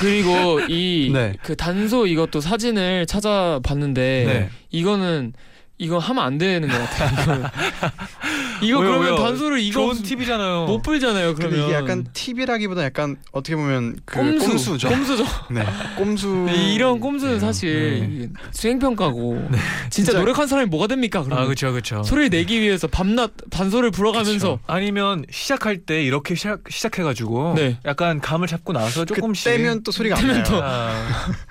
[0.00, 1.34] 그리고 이 네.
[1.42, 4.50] 그 단소 이것도 사진을 찾아봤는데 네.
[4.70, 5.32] 이거는
[5.80, 7.22] 이거 하면 안 되는 것 같아요.
[7.22, 7.44] 이거는.
[8.62, 9.16] 이거 왜요, 그러면 왜요?
[9.16, 10.66] 단소를 이거 좋은 없- 팁이잖아요.
[10.66, 11.34] 못 풀잖아요.
[11.34, 14.88] 근데 그러면 이게 약간 팁이라기보다 약간 어떻게 보면 그 꼼수, 꼼수죠.
[14.88, 15.24] 꼼수죠.
[15.50, 15.64] 네.
[15.96, 16.28] 꼼수.
[16.46, 17.40] 네, 이런 꼼수는 네.
[17.40, 19.48] 사실 수행 평가고
[19.90, 21.22] 진짜, 진짜- 노력한 사람이 뭐가 됩니까?
[21.22, 22.02] 그러면 아 그렇죠, 그렇죠.
[22.02, 27.78] 소리를 내기 위해서 밤낮 단소를 불어가면서 아니면 시작할 때 이렇게 시작 시작해가지고 네.
[27.84, 30.44] 약간 감을 잡고 나서 그 조금씩 떼면 또 소리가 안 나요.
[30.62, 31.06] 아.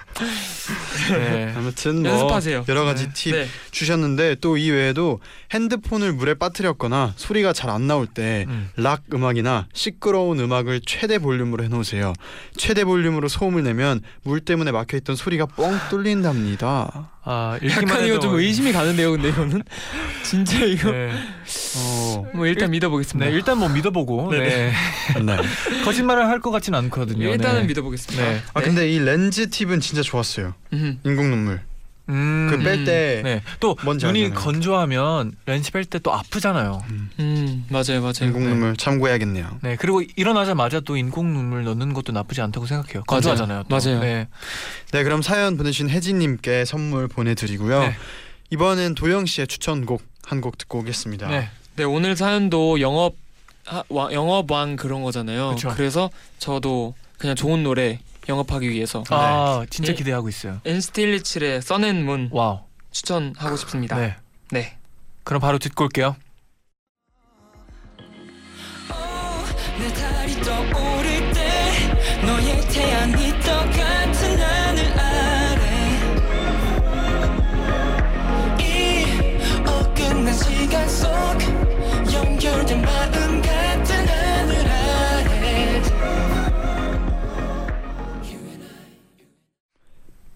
[1.12, 1.54] 네.
[1.58, 2.66] 아무튼 뭐 연습하세요.
[2.68, 3.14] 여러 가지 네.
[3.14, 3.48] 팁 네.
[3.72, 5.20] 주셨는데 또 이 외에도
[5.54, 8.70] 핸드폰을 물에 빠뜨렸거나 소리가 잘 안 나올 때 음.
[8.78, 12.14] 락 음악이나 시끄러운 음악을 최대 볼륨으로 해놓으세요.
[12.56, 17.12] 최대 볼륨으로 소음을 내면 물 때문에 막혀있던 소리가 뻥 뚫린답니다.
[17.30, 19.12] 아 약간 이거 좀 의심이 가는데요.
[19.12, 19.62] 근데 이거는
[20.24, 21.12] 진짜 이거 네.
[21.78, 23.30] 어, 뭐 일단 믿어보겠습니다.
[23.30, 24.72] 네, 일단 뭐 믿어보고 네.
[25.22, 25.38] 네.
[25.84, 27.28] 거짓말을 할 것 같진 않거든요.
[27.28, 27.68] 일단은 네.
[27.68, 28.24] 믿어보겠습니다.
[28.24, 28.42] 네.
[28.54, 30.54] 아 근데 이 렌즈 팁은 진짜 좋았어요.
[30.72, 31.00] 음.
[31.04, 31.60] 인공 눈물.
[32.10, 32.48] 음.
[32.50, 33.42] 그 뺄 때 네.
[33.60, 34.32] 또 뭔지 눈이.
[34.32, 36.82] 건조하면 렌즈 뺄 때 또 아프잖아요.
[37.20, 38.14] 음 맞아요 맞아요.
[38.22, 38.50] 인공 네.
[38.50, 39.60] 눈물 참고해야겠네요.
[39.62, 39.76] 네.
[39.78, 43.04] 그리고 일어나자마자 또 인공 눈물 넣는 것도 나쁘지 않다고 생각해요.
[43.04, 43.64] 건조하잖아요.
[43.68, 43.76] 또.
[43.76, 44.00] 맞아요.
[44.00, 44.28] 네.
[44.92, 47.80] 네 그럼 사연 보내주신 혜진님께 선물 보내드리고요.
[47.82, 47.96] 네.
[48.50, 51.28] 이번엔 도영 씨의 추천곡 한 곡 듣고 오겠습니다.
[51.30, 51.50] 네.
[51.76, 53.16] 네 오늘 사연도 영업
[53.66, 55.52] 하, 와, 영업왕 그런 거잖아요.
[55.56, 55.74] 그쵸.
[55.78, 59.98] 래서 저도 그냥 좋은 노래 영업하기 위해서 아 진짜 네.
[59.98, 60.60] 기대하고 있어요.
[60.66, 62.60] 엔스틸리칠의 써낸문 와우.
[62.92, 63.96] 추천하고 싶습니다.
[63.98, 64.16] 네.
[64.52, 64.78] 네.
[65.24, 66.16] 그럼 바로 듣고 올게요.
[69.80, 73.97] 내 달이 떠오를 때 너의 태양이 똑같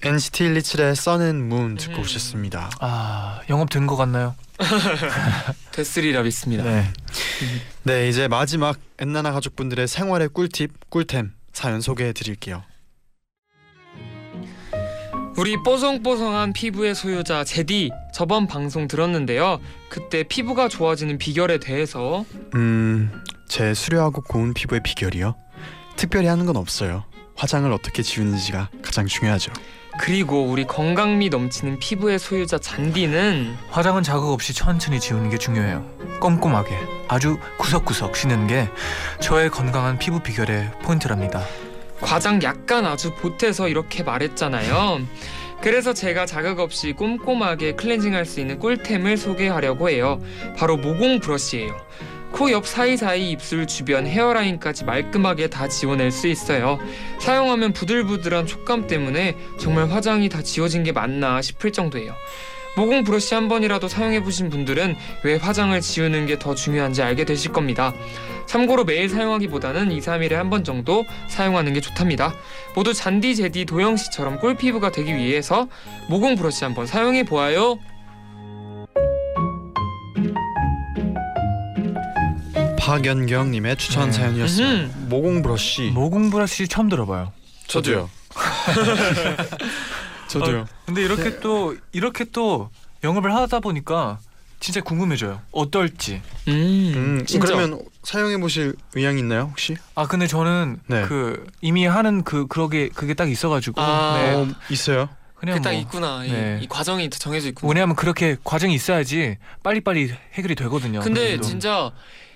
[0.04, 2.00] NCT 127의 써는 문 듣고 음.
[2.02, 2.70] 오셨습니다.
[2.80, 4.36] 아 영업 된 것 같나요?
[5.72, 6.64] 됐으리라 믿습니다.
[6.64, 6.84] 네.
[7.84, 12.64] 네 이제 마지막 엔나나 가족분들의 생활의 꿀팁 꿀템 사연 소개해 드릴게요.
[15.38, 19.60] 우리 뽀송뽀송한 피부의 소유자 제디 저번 방송 들었는데요.
[19.90, 23.12] 그때 피부가 좋아지는 비결에 대해서 음
[23.48, 25.36] 제 수려하고 고운 피부의 비결이요.
[25.98, 27.04] 특별히 하는 건 없어요.
[27.36, 29.52] 화장을 어떻게 지우는지가 가장 중요하죠.
[29.99, 35.86] 그리고 우리 건강미 넘치는 피부의 소유자 잔디는 화장은 자극 없이 천천히 지우는 게 중요해요.
[36.19, 36.77] 꼼꼼하게
[37.08, 38.69] 아주 구석구석 씻는 게
[39.19, 41.43] 저의 건강한 피부 비결의 포인트랍니다.
[41.99, 45.01] 과장 약간 아주 보태서 이렇게 말했잖아요.
[45.62, 50.19] 그래서 제가 자극 없이 꼼꼼하게 클렌징할 수 있는 꿀템을 소개하려고 해요.
[50.58, 51.75] 바로 모공 브러쉬예요.
[52.32, 56.80] 코 옆 사이사이 입술 주변 헤어라인까지 말끔하게 다 지워낼 수 있어요.
[57.20, 62.13] 사용하면 부들부들한 촉감 때문에 정말 화장이 다 지워진 게 맞나 싶을 정도예요.
[62.78, 67.52] 모공 브러쉬 한 번이라도 사용해 보신 분들은 왜 화장을 지우는 게 더 중요한지 알게 되실
[67.52, 67.94] 겁니다.
[68.46, 72.34] 참고로 매일 사용하기보다는 2, 3일에 한 번 정도 사용하는 게 좋답니다.
[72.74, 75.67] 모두 잔디 제디 도영 씨처럼 꿀 피부가 되기 위해서
[76.08, 77.78] 모공 브러쉬 한번 사용해 보아요.
[82.91, 84.12] 박연경님의 추천 네.
[84.12, 84.67] 사연이었어요.
[84.67, 84.91] 음흠.
[85.08, 85.91] 모공 브러쉬.
[85.93, 87.32] 모공 브러쉬 처음 들어봐요.
[87.67, 88.10] 저도요.
[90.27, 90.67] 저도요.
[90.86, 92.69] 근데 이렇게 또 이렇게 또
[93.01, 94.19] 영업을 하다 보니까
[94.60, 95.39] 진짜 궁금해져요.
[95.54, 96.21] 어떨지.
[96.49, 97.45] 음, 음, 진짜.
[97.47, 99.77] 그러면 사용해 보실 의향 있나요 혹시?
[99.95, 101.04] 아 근데 저는 네.
[101.04, 104.17] 그 이미 하는 그 그러게 그게 딱 있어가지고 아.
[104.17, 104.34] 네.
[104.34, 105.08] 어, 있어요.
[105.36, 106.25] 그냥 그딱 뭐 있구나.
[106.25, 106.60] 이, 네.
[106.62, 107.69] 이 과정이 정해져 있구나.
[107.69, 110.99] 왜냐하면 그렇게 과정이 있어야지 빨리빨리 해결이 되거든요.
[110.99, 111.43] 근데 그래도.
[111.43, 111.91] 진짜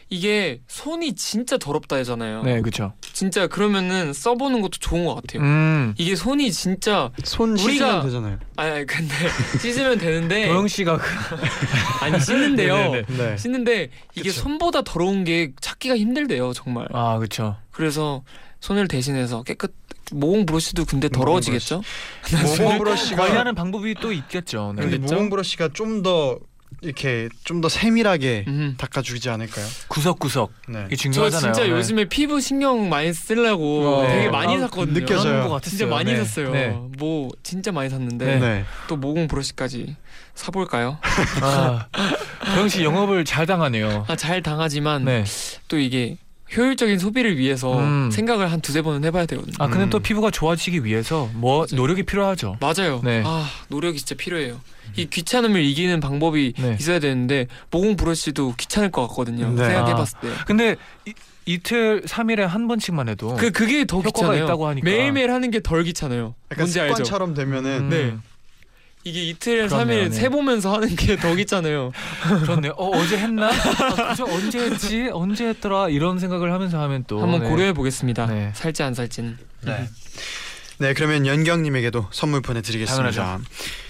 [0.10, 2.44] 이게 손이 진짜 더럽다 하잖아요.
[2.44, 2.94] 네 그렇죠.
[3.02, 5.42] 진짜 그러면은 써보는 것도 좋은 것 같아요.
[5.42, 8.40] 음 이게 손이 진짜 손 우리가- 씻으면 되잖아요.
[8.56, 9.14] 아니 근데
[9.60, 11.04] 씻으면 되는데 도영 씨가 그
[12.06, 12.76] 아니 씻는데요.
[12.78, 13.06] 네네네.
[13.18, 13.38] 네.
[13.38, 14.42] 씻는데 이게 그쵸.
[14.42, 16.88] 손보다 더러운 게 찾기가 힘들대요 정말.
[16.94, 17.58] 아 그렇죠.
[17.72, 18.24] 그래서
[18.60, 19.74] 손을 대신해서 깨끗
[20.12, 21.82] 모공 브러쉬도 근데 더러워지겠죠?
[22.60, 24.74] 모공 브러쉬가 관리하는 방법이 또 있겠죠.
[24.76, 24.84] 네.
[24.84, 24.98] 근데?
[25.00, 26.38] 모공 브러쉬가 좀더
[26.86, 28.76] 이렇게 좀 더 세밀하게 음.
[28.78, 29.66] 닦아주지 않을까요?
[29.88, 30.84] 구석구석 네.
[30.88, 31.54] 이게 저 중요하잖아요.
[31.54, 31.74] 진짜 네.
[31.74, 34.30] 요즘에 피부 신경 많이 쓰려고 어, 되게 네.
[34.30, 34.94] 많이 아, 샀거든요.
[35.00, 35.34] 느껴져요.
[35.34, 35.90] 그런 것 진짜 같았어요.
[35.90, 36.18] 많이 네.
[36.24, 36.52] 샀어요.
[36.52, 36.78] 네.
[36.98, 38.40] 뭐 진짜 많이 샀는데 네.
[38.40, 38.66] 네.
[38.88, 39.96] 또 모공 브러쉬까지
[40.36, 40.98] 사볼까요?
[41.42, 41.88] 아,
[42.54, 44.06] 도영 씨 영업을 잘 당하네요.
[44.08, 45.24] 아, 잘 당하지만 네.
[45.68, 46.18] 또 이게
[46.56, 48.10] 효율적인 소비를 위해서 음.
[48.12, 49.56] 생각을 한 두세 번은 해봐야 되거든요.
[49.60, 49.90] 아 근데 음.
[49.90, 51.76] 또 피부가 좋아지기 위해서 뭐 맞아요.
[51.76, 52.58] 노력이 필요하죠.
[52.60, 53.02] 맞아요.
[53.04, 53.24] 네.
[53.26, 54.60] 아 노력이 진짜 필요해요.
[54.96, 56.78] 이 귀찮음을 이기는 방법이 네.
[56.80, 59.50] 있어야 되는데 모공 브러쉬도 귀찮을 것 같거든요.
[59.52, 59.66] 네.
[59.66, 60.28] 생각해봤을 때.
[60.46, 61.14] 근데 이,
[61.48, 64.44] 이틀 3일에 한 번씩만 해도 그 그게 더 효과가 귀찮아요.
[64.46, 64.86] 있다고 하니까.
[64.90, 66.36] 매일매일 하는 게 덜 귀찮아요.
[66.52, 66.96] 약간 뭔지 알죠?
[66.96, 68.16] 습관처럼 되면은 음, 네.
[69.06, 70.16] 이게 이틀 그렇네요, 3일 네.
[70.16, 71.92] 세 보면서 하는 게더 귀찮아요.
[72.42, 72.74] 그렇네요.
[72.76, 73.52] 어 어제 했나?
[73.52, 75.10] 아, 언제 했지?
[75.14, 75.90] 언제 했더라?
[75.90, 77.50] 이런 생각을 하면서 하면 또 한번 네.
[77.50, 78.26] 고려해 보겠습니다.
[78.26, 78.52] 네.
[78.56, 79.38] 살지 안 살지는.
[79.62, 79.88] 네.
[80.80, 83.12] 네 그러면 연경님에게도 선물 보내드리겠습니다.
[83.12, 83.46] 당연하죠.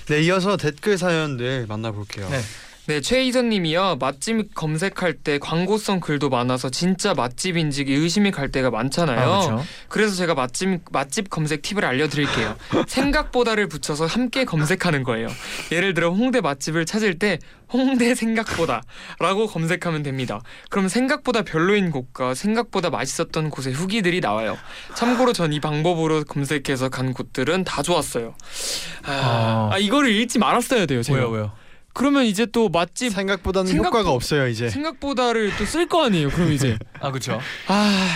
[0.07, 2.27] 네 이어서 댓글 사연들 만나볼게요.
[2.29, 2.41] 네.
[2.87, 3.97] 네, 최희선 님이요.
[3.99, 9.19] 맛집 검색할 때 광고성 글도 많아서 진짜 맛집인지 의심이 갈 때가 많잖아요.
[9.19, 9.65] 아, 그렇죠.
[9.89, 12.55] 그래서 제가 맛집 맛집 검색 팁을 알려 드릴게요.
[12.87, 15.29] 생각보다를 붙여서 함께 검색하는 거예요.
[15.71, 17.39] 예를 들어 홍대 맛집을 찾을 때
[17.73, 20.41] 홍대 생각보다라고 검색하면 됩니다.
[20.69, 24.57] 그럼 생각보다 별로인 곳과 생각보다 맛있었던 곳의 후기들이 나와요.
[24.95, 28.33] 참고로 전 이 방법으로 검색해서 간 곳들은 다 좋았어요.
[29.03, 29.69] 아, 아.
[29.73, 31.01] 아, 이거를 읽지 말았어야 돼요.
[31.01, 31.17] 제가.
[31.19, 31.51] 왜요 왜요?
[31.95, 34.69] 그러면 이제 또 맛집 생각보다는 생각보- 효과가 없어요 이제.
[34.69, 36.29] 생각보다를 또 쓸 거 아니에요.
[36.29, 37.39] 그럼 이제 아 그렇죠.
[37.67, 38.07] 아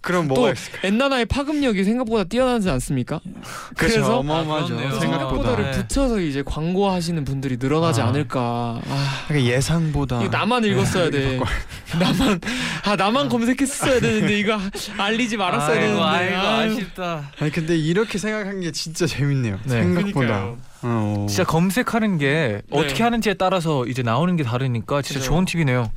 [0.00, 0.78] 그럼 또 뭐가 있을까?
[0.84, 3.20] 엔나나의 파급력이 생각보다 뛰어나지 않습니까?
[3.76, 3.94] 그렇죠.
[3.96, 4.74] 그래서 어마어마하죠.
[4.74, 4.78] 아.
[4.78, 5.00] 생각보다.
[5.00, 5.78] 생각보다를 네.
[5.78, 8.08] 붙여서 이제 광고하시는 분들이 늘어나지 아.
[8.08, 8.80] 않을까.
[8.86, 10.20] 아, 약간 예상보다.
[10.22, 11.40] 이거 나만 읽었어야 돼.
[11.98, 12.40] 나만
[12.84, 14.58] 아 나만 검색했어야 되는데 이거
[14.96, 16.02] 알리지 말았어야 아이고, 되는데.
[16.04, 16.74] 아이고.
[16.76, 17.30] 아쉽다.
[17.40, 19.58] 아니 근데 이렇게 생각한 게 진짜 재밌네요.
[19.64, 19.82] 네.
[19.82, 20.12] 생각보다.
[20.12, 20.58] 그러니까요.
[20.88, 21.26] 어.
[21.28, 25.30] 진짜 검색하는 게 어떻게 하는지에 따라서 이제 나오는 게 다르니까 진짜 그죠.
[25.32, 25.90] 좋은 팁이네요.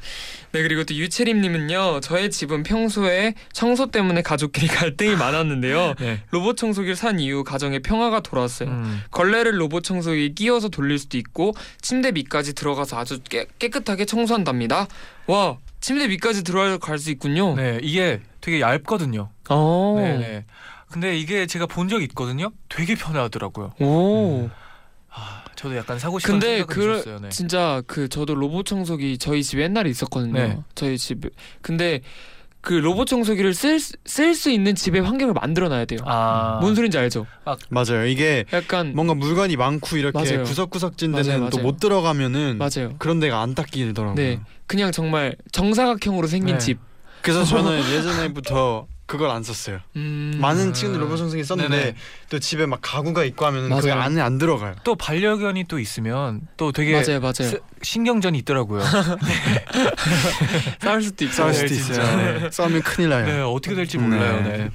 [0.52, 1.99] 네 그리고 또 유채림님은요.
[1.99, 5.93] 저의 집은 평소에 청소 때문에 가족끼리 갈등이 많았는데요.
[5.99, 6.21] 네.
[6.32, 8.69] 로봇 청소기를 산 이후 가정에 평화가 돌아왔어요.
[8.69, 9.02] 음.
[9.12, 14.88] 걸레를 로봇 청소기에 끼워서 돌릴 수도 있고 침대 밑까지 들어가서 아주 깨, 깨끗하게 청소한답니다.
[15.28, 17.56] 와 침대 밑까지 들어갈 수 있군요.
[17.56, 19.30] 네 이게 되게 얇거든요.
[19.49, 19.95] 어.
[19.97, 20.45] 네네.
[20.91, 22.52] 근데 이게 제가 본적 있거든요.
[22.67, 23.73] 되게 편하더라고요.
[23.80, 24.49] 오.
[24.52, 24.68] 아,
[25.59, 27.19] 저도 약간 사고 싶은 근데 생각은 그 있었어요.
[27.19, 27.29] 네.
[27.29, 30.33] 진짜 그 저도 로봇 청소기 저희 집에 옛날에 있었거든요.
[30.33, 30.57] 네.
[30.73, 31.19] 저희 집
[31.61, 31.99] 근데
[32.61, 35.99] 그 로봇 청소기를 쓸쓸수 있는 집의 환경을 만들어 놔야 돼요.
[36.05, 37.25] 아, 뭔 소린지 알죠?
[37.67, 38.05] 맞아요.
[38.05, 40.43] 이게 약간 뭔가 물건이 많고 이렇게 맞아요.
[40.45, 41.59] 구석구석진 데는 또.
[41.59, 42.95] 못 들어가면은 맞아요.
[42.97, 44.15] 그런 데가 안 닦이더라고요.
[44.15, 44.39] 네.
[44.65, 46.59] 그냥 정말 정사각형으로 생긴 네.
[46.59, 46.79] 집.
[47.21, 49.79] 그래서 저는 예전에부터 그걸 안 썼어요.
[49.95, 50.37] 음.
[50.39, 51.95] 많은 친구들 로봇 청소기 썼는데 네네.
[52.29, 53.69] 또 집에 막 가구가 있고 맞아요.
[53.81, 54.75] 그게 안에 안 들어가요.
[54.83, 57.33] 또 반려견이 또 있으면 또 되게 맞아요, 맞아요.
[57.49, 58.83] 스- 신경전이 있더라고요.
[60.79, 61.33] 싸울 수도 있고.
[61.33, 62.17] 싸울 수도 네, 있어요.
[62.17, 62.49] 네.
[62.51, 63.25] 싸우면 큰일 나요.
[63.25, 64.03] 네, 어떻게 될지 네.
[64.07, 64.41] 몰라요.
[64.43, 64.69] 네.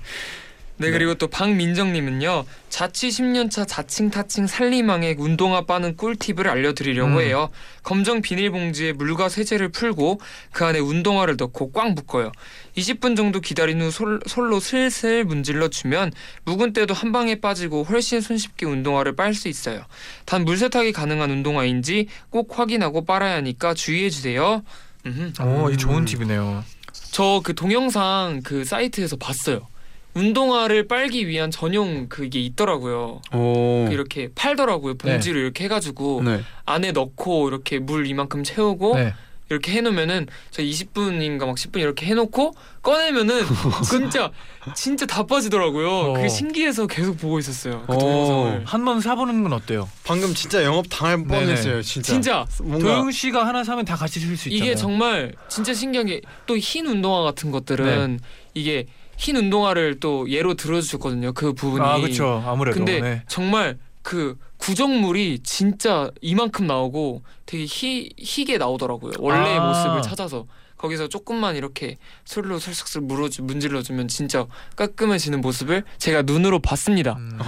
[0.77, 7.21] 네 그리고 또 박민정님은요 자취 10년차 자칭 타칭 살림왕의 운동화 빠는 꿀팁을 알려드리려고 음.
[7.21, 7.51] 해요
[7.85, 12.33] 검정 비닐봉지에 물과 세제를 풀고 그 안에 운동화를 넣고 꽉 묶어요
[12.77, 16.11] 20분 정도 기다린 후 솔, 솔로 슬슬 문질러 주면
[16.45, 19.85] 묵은 때도 한 방에 빠지고 훨씬 손쉽게 운동화를 빨 수 있어요
[20.25, 24.63] 단 물세탁이 가능한 운동화인지 꼭 확인하고 빨아야 하니까 주의해 주세요
[25.07, 25.43] 음흠.
[25.43, 26.05] 오, 이 좋은 음.
[26.05, 26.65] 팁이네요.
[27.13, 29.67] 저 그 동영상 그 사이트에서 봤어요.
[30.15, 33.21] 운동화를 빨기 위한 전용 그게 있더라고요.
[33.33, 33.85] 오.
[33.89, 34.95] 그 이렇게 팔더라고요.
[34.97, 36.41] 봉지를 이렇게 해가지고 네.
[36.67, 39.15] 안에 넣고 이렇게 물 이만큼 채우고 네.
[39.51, 43.43] 이렇게 해놓으면은 저 20분인가 막 10분 이렇게 해놓고 꺼내면은
[43.85, 44.31] 진짜
[44.75, 45.89] 진짜 다 빠지더라고요.
[45.91, 46.13] 어.
[46.15, 47.85] 그게 신기해서 계속 보고 있었어요.
[47.87, 47.99] 그 어.
[47.99, 48.63] 동영상을.
[48.65, 49.89] 한 번 사보는 건 어때요?
[50.05, 51.83] 방금 진짜 영업 당할 뻔했어요.
[51.83, 52.13] 진짜.
[52.13, 54.71] 진짜 뭔가 도영 씨가 하나 사면 다 같이 쓸 수 있잖아요.
[54.73, 58.25] 이게 정말 진짜 신기한 게 또 흰 운동화 같은 것들은 네.
[58.55, 61.33] 이게 흰 운동화를 또 예로 들어주셨거든요.
[61.33, 61.85] 그 부분이.
[61.85, 62.43] 아 그렇죠.
[62.47, 62.77] 아무래도.
[62.77, 63.23] 근데 네.
[63.29, 69.13] 정말 그 구정물이 진짜 이만큼 나오고 되게 희, 희게 나오더라고요.
[69.19, 69.67] 원래의 아.
[69.67, 70.47] 모습을 찾아서
[70.77, 74.47] 거기서 조금만 이렇게 술로 슬슬슬 물어주 문질러주면 진짜
[74.77, 77.15] 깔끔해지는 모습을 제가 눈으로 봤습니다.
[77.19, 77.39] 음.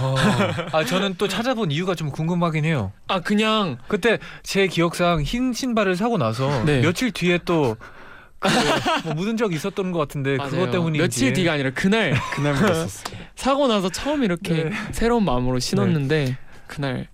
[0.71, 2.91] 아 저는 또 찾아본 이유가 좀 궁금하긴 해요.
[3.07, 6.81] 아 그냥 그때 제 기억상 흰 신발을 사고 나서 네.
[6.81, 7.87] 며칠 뒤에 또 그,
[9.03, 10.71] 뭐 묻은 적 있었던 것 같은데 그것 맞아요.
[10.71, 13.03] 때문인지 며칠 뒤가 아니라 그날 그날 먹었었어.
[13.35, 14.71] 사고 나서 처음 이렇게 네.
[14.91, 17.07] 새로운 마음으로 신었는데 그날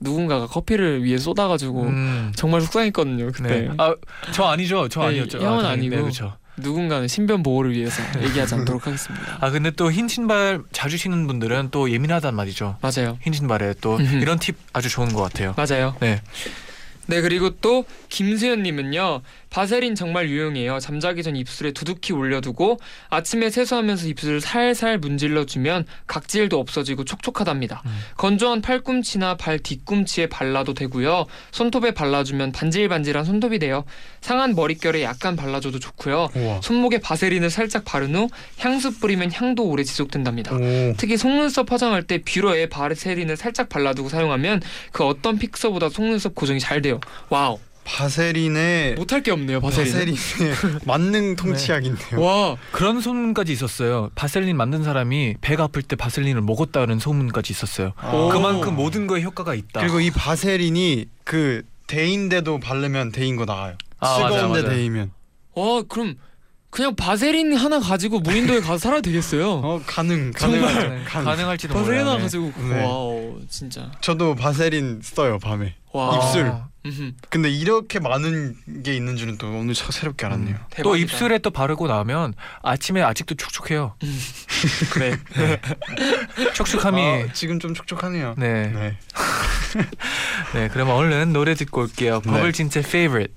[0.00, 2.32] 누군가가 커피를 위에 쏟아가지고 음.
[2.36, 3.60] 정말 속상했거든요 그때.
[3.62, 3.70] 네.
[3.78, 4.88] 아저 아니죠.
[4.88, 5.38] 저 네, 아니었죠.
[5.40, 5.70] 형은 아.
[5.70, 5.94] 아니고.
[5.94, 6.36] 네, 그렇죠.
[6.58, 9.38] 누군가는 신변 보호를 위해서 얘기하지 않도록 하겠습니다.
[9.40, 12.76] 아 근데 또 흰 신발 자주 신는 분들은 또 예민하단 말이죠.
[12.82, 13.18] 맞아요.
[13.22, 13.98] 흰 신발에 또.
[14.00, 15.54] 이런 팁 아주 좋은 것 같아요.
[15.56, 15.96] 맞아요.
[16.00, 16.20] 네.
[17.06, 19.22] 네 그리고 또 김수현님은요
[19.52, 22.78] 바세린 정말 유용해요 잠자기 전 입술에 두둑히 올려두고
[23.10, 27.90] 아침에 세수하면서 입술을 살살 문질러주면 각질도 없어지고 촉촉하답니다 음.
[28.16, 33.84] 건조한 팔꿈치나 발 뒤꿈치에 발라도 되고요 손톱에 발라주면 반질반질한 손톱이 돼요
[34.22, 36.60] 상한 머릿결에 약간 발라줘도 좋고요 우와.
[36.62, 40.94] 손목에 바세린을 살짝 바른 후 향수 뿌리면 향도 오래 지속된답니다 오.
[40.96, 44.62] 특히 속눈썹 화장할 때 뷰러에 바세린을 살짝 발라두고 사용하면
[44.92, 47.00] 그 어떤 fixer보다 속눈썹 고정이 잘 돼요.
[47.28, 47.58] wow.
[47.84, 49.60] 바세린의 못할 게 없네요.
[49.60, 49.92] 바세린.
[49.92, 50.54] 바세린의
[50.86, 52.20] 만능 통치약인데요.
[52.20, 52.56] 와.
[52.70, 54.10] 그런 소문까지 있었어요.
[54.14, 57.92] 바셀린 만든 사람이 배가 아플 때 바셀린을 먹었다는 소문까지 있었어요.
[57.96, 58.28] 아.
[58.32, 59.80] 그만큼 모든 거에 효과가 있다.
[59.80, 63.76] 그리고 이 바세린이 그 데인데도 바르면 데인 거 나아요.
[63.98, 64.76] 아, 맞아요, 뜨거운데 맞아요.
[64.76, 65.10] 데이면.
[65.54, 66.16] 와 그럼
[66.70, 69.50] 그냥 바세린 하나 가지고 무인도에 가서 살아도 되겠어요.
[69.62, 71.24] 어 가능 정말 가능 가능.
[71.26, 72.06] 가능할지도 바세린 몰라요.
[72.08, 72.22] 하나 네.
[72.22, 72.82] 가지고 네.
[72.84, 73.90] wow 진짜.
[74.00, 75.74] 저도 바세린 써요 밤에.
[75.92, 76.16] 와.
[76.16, 76.52] 입술.
[77.28, 80.56] 근데 이렇게 많은 게 있는 줄은 또 오늘 참 새롭게 알았네요.
[80.56, 80.96] 또 대박이다.
[81.04, 83.94] 입술에 또 바르고 나면 아침에 아직도 촉촉해요.
[84.92, 85.16] 그래.
[86.54, 88.34] 촉촉함이 아, 지금 좀 촉촉하네요.
[88.36, 88.68] 네.
[88.68, 88.98] 네.
[90.54, 92.20] 네, 그러면 얼른 노래 듣고 올게요.
[92.24, 92.30] 네.
[92.30, 93.34] 버벌진트의 favorite.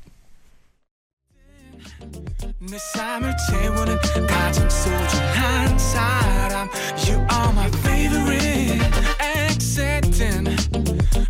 [2.60, 7.70] 내 삶을 채우는 가장 소중한 사람 You are my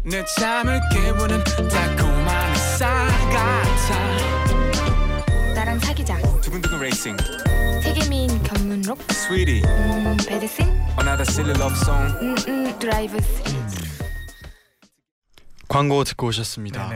[0.05, 3.99] 내 잠을 깨우는 달콤한 햇살 같아
[5.55, 7.23] 나랑 사귀자 두근두근 racing.
[7.81, 8.99] 세계민 견문록?
[9.09, 9.63] Sweetie.
[9.65, 10.65] 음 베드싱
[10.99, 12.13] Another silly love song.
[12.21, 13.55] 음 음 드라이브 스리
[15.67, 16.91] 광고 듣고 오셨습니다.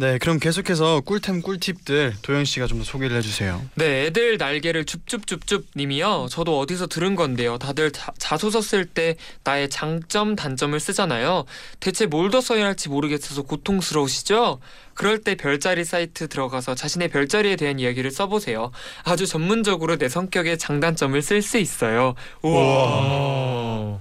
[0.00, 0.12] 네.
[0.12, 0.18] 네.
[0.18, 3.60] 그럼 계속해서 꿀템 꿀팁들 도현 씨가 좀 더 소개를 해주세요.
[3.74, 6.28] 네, 애들 날개를 줍줍줍줍 님이요.
[6.30, 7.58] 저도 어디서 들은 건데요.
[7.58, 11.44] 다들 자, 자소서 쓸 때 나의 장점, 단점을 쓰잖아요.
[11.80, 14.60] 대체 뭘 더 써야 할지 모르겠어서 고통스러우시죠?
[14.94, 18.70] 그럴 때 별자리 사이트 들어가서 자신의 별자리에 대한 이야기를 써보세요.
[19.04, 22.14] 아주 전문적으로 내 성격의 장단점을 쓸 수 있어요.
[22.42, 22.62] 우와.
[22.62, 24.00] 오.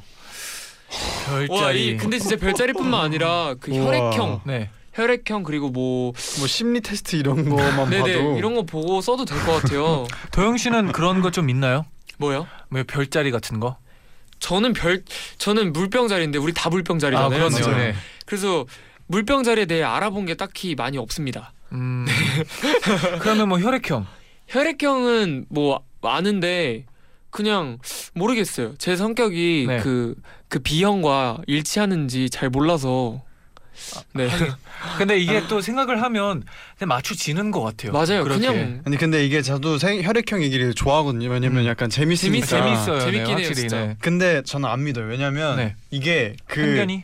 [1.32, 1.98] 와, 이, 별자리.
[1.98, 3.74] 근데 진짜 별자리뿐만 아니라 그.
[3.74, 4.70] 혈액형, 네.
[5.00, 9.38] 혈액형 그리고 뭐 뭐 심리 테스트 이런 거만 네네 봐도 이런 거 보고 써도 될
[9.46, 10.06] 것 같아요.
[10.32, 11.86] 도영 씨는 그런 거 좀 있나요?
[12.18, 12.48] 뭐요?
[12.70, 13.78] 뭐 별자리 같은 거?
[14.40, 15.04] 저는 별
[15.38, 17.30] 저는 물병 자리인데 우리 다 물병자리잖아요.
[17.30, 17.66] 그렇네요.
[17.68, 17.78] 맞아요.
[17.78, 17.96] 네.
[18.26, 18.66] 그래서
[19.08, 21.52] 물병 자리에 대해 알아본 게 딱히 많이 없습니다.
[21.72, 22.06] 음.
[23.20, 24.06] 그러면 뭐 혈액형.
[24.48, 26.86] 혈액형은 뭐 아는데
[27.30, 27.78] 그냥
[28.14, 28.76] 모르겠어요.
[28.78, 29.80] 제 성격이 네.
[29.80, 30.16] 그
[30.50, 33.22] 그 B형과 일치하는지 잘 몰라서
[34.14, 34.30] 네
[34.98, 36.44] 근데 이게 또 생각을 하면
[36.78, 37.92] 그냥 맞춰지는 것 같아요.
[37.92, 38.24] 맞아요.
[38.24, 38.48] 그렇게.
[38.48, 41.30] 그냥 아니 근데 이게 저도 생, 혈액형 얘기를 좋아하거든요.
[41.30, 41.68] 왜냐면 음.
[41.68, 42.46] 약간 재밌으니까.
[42.46, 43.00] 재밌- 재밌어요.
[43.02, 43.52] 재밌긴 네, 해요.
[43.72, 43.98] 네.
[44.00, 45.06] 근데 저는 안 믿어요.
[45.06, 45.76] 왜냐면 네.
[45.92, 47.04] 이게 그 편견이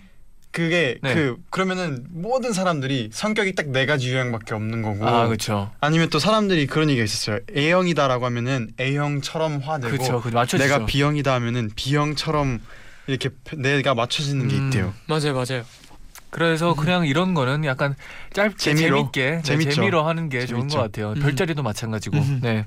[0.51, 1.13] 그게 네.
[1.13, 5.69] 그 그러면은 모든 사람들이 성격이 딱 네 가지 유형밖에 없는 거고 아 그렇죠.
[5.81, 7.39] 아니면 또 사람들이 그런 얘기가 있었어요.
[7.53, 10.21] A형이다라고 하면은 A형처럼 화내고 그렇죠.
[10.21, 10.63] 그 맞춰지죠.
[10.63, 12.61] 내가 B형이다 하면은 B형처럼
[13.07, 14.65] 이렇게 내가 맞춰지는 게 음.
[14.67, 14.93] 있대요.
[15.07, 15.65] 맞아요, 맞아요.
[16.35, 17.95] 그래서 그냥 이런 거는 약간
[18.35, 18.97] 짧게 재미로.
[18.97, 19.71] 재밌게 네, 재밌죠.
[19.71, 20.77] 재미로 하는 게 좋은 재밌죠.
[20.77, 21.09] 것 같아요.
[21.13, 21.21] 음.
[21.21, 22.17] 별자리도 마찬가지고.
[22.17, 22.39] 음.
[22.43, 22.65] 네.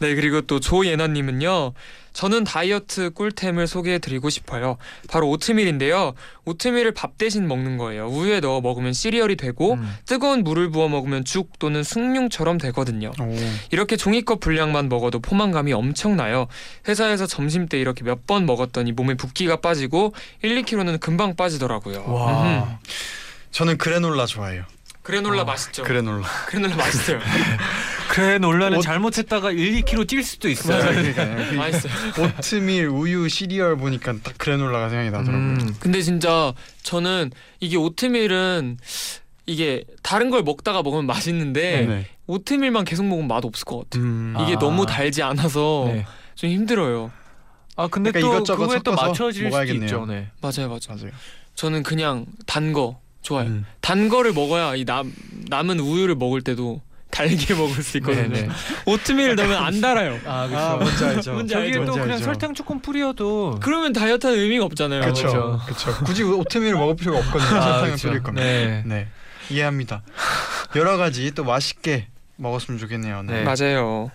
[0.00, 1.72] 네 그리고 또 조예나님은요.
[2.12, 4.76] 저는 다이어트 꿀템을 소개해드리고 싶어요.
[5.08, 6.14] 바로 오트밀인데요.
[6.46, 8.08] 오트밀을 밥 대신 먹는 거예요.
[8.08, 9.94] 우유에 넣어 먹으면 시리얼이 되고 음.
[10.04, 13.12] 뜨거운 물을 부어 먹으면 죽 또는 숭늉처럼 되거든요.
[13.20, 13.36] 오.
[13.70, 16.48] 이렇게 종이컵 분량만 먹어도 포만감이 엄청나요.
[16.88, 22.04] 회사에서 점심 때 이렇게 몇 번 먹었더니 몸에 붓기가 빠지고 1, 2kg는 금방 빠지더라고요.
[22.12, 22.80] 와.
[23.52, 24.64] 저는 그래놀라 좋아해요.
[25.08, 25.84] 그래놀라 어, 맛있죠.
[25.84, 26.26] 그래놀라.
[26.46, 27.18] 그래놀라 맛있어요.
[28.12, 30.82] 그래 놀라는 옷- 잘못했다가 1, 2kg 찔 수도 있어요.
[30.86, 31.52] 그러니까요.
[31.56, 31.92] 맛있어요.
[32.38, 35.38] 오트밀, 우유, 시리얼 보니까 딱 그래놀라가 생각이 나더라고요.
[35.38, 35.74] 음.
[35.80, 38.76] 근데 진짜 저는 이게 오트밀은
[39.46, 42.06] 이게 다른 걸 먹다가 먹으면 맛있는데 네.
[42.26, 44.02] 오트밀만 계속 먹으면 맛 없을 것 같아요.
[44.04, 44.36] 음.
[44.42, 44.58] 이게 아.
[44.58, 46.04] 너무 달지 않아서 네.
[46.34, 47.10] 좀 힘들어요.
[47.76, 49.64] 아 근데 약간 또 그거에 또 맞춰질 수도.
[49.64, 50.04] 있죠.
[50.04, 50.28] 네.
[50.42, 50.80] 맞아요, 맞아요.
[50.90, 51.10] 맞아요.
[51.54, 53.46] 저는 그냥 단 거 좋아요.
[53.48, 53.66] 음.
[53.80, 55.12] 단 거를 먹어야 이 남
[55.48, 58.28] 남은 우유를 먹을 때도 달게 먹을 수 있거든요.
[58.28, 58.48] 네, 네.
[58.86, 60.18] 오트밀 넣으면 안 달아요.
[60.26, 60.64] 아 그렇죠.
[60.64, 61.32] 아 뭔지 알죠.
[61.32, 61.84] 뭔지 저기에 알죠.
[61.86, 62.24] 또 그냥 알죠.
[62.24, 65.00] 설탕 조금 뿌려도 그러면 다이어트하는 의미가 없잖아요.
[65.00, 65.60] 그렇죠.
[65.64, 65.94] 그렇죠.
[66.04, 67.58] 굳이 오트밀을 먹을 필요가 없거든요.
[67.58, 68.08] 아, 설탕을 그렇죠.
[68.08, 68.42] 뿌릴 거면.
[68.44, 68.82] 네.
[68.86, 69.08] 네.
[69.50, 70.02] 이해합니다.
[70.76, 73.22] 여러 가지 또 맛있게 먹었으면 좋겠네요.
[73.22, 73.42] 네.
[73.42, 73.44] 네.
[73.44, 74.10] 맞아요.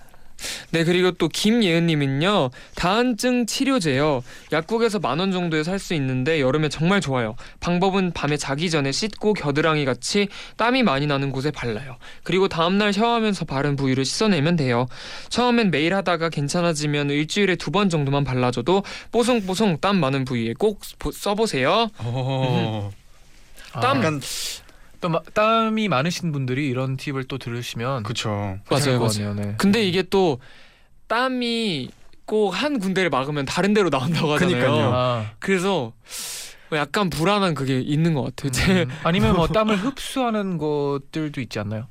[0.71, 4.23] 네 그리고 또 김예은님은요 다한증 치료제요.
[4.51, 7.35] 약국에서 만 원 정도에 살 수 있는데 여름에 정말 좋아요.
[7.59, 10.27] 방법은 밤에 자기 전에 씻고 겨드랑이 같이
[10.57, 11.97] 땀이 많이 나는 곳에 발라요.
[12.23, 14.87] 그리고 다음날 샤워하면서 바른 부위를 씻어내면 돼요.
[15.29, 21.11] 처음엔 매일 하다가 괜찮아지면 일주일에 두 번 정도만 발라줘도 뽀송뽀송 땀 많은 부위에 꼭 보-
[21.11, 21.89] 써보세요.
[22.05, 22.91] 오.
[23.73, 23.97] 땀.
[23.97, 24.21] 약간
[25.03, 28.57] 또 마- 땀이 많으신 분들이 이런 팁을 또 들으시면 그쵸.
[28.71, 29.33] 맞아요, 것 맞아요.
[29.33, 29.55] 네.
[29.57, 30.39] 근데 이게 또
[31.07, 31.89] 땀이
[32.25, 34.91] 꼭 한 군데를 막으면 다른 데로 나온다고 하잖아요 그니까요.
[34.93, 35.91] 아, 그래서
[36.71, 38.51] 약간 불안한 그게 있는 것 같아요.
[38.51, 41.87] 제 음, 아니면 뭐 땀을 흡수하는 것들도 있지 않나요?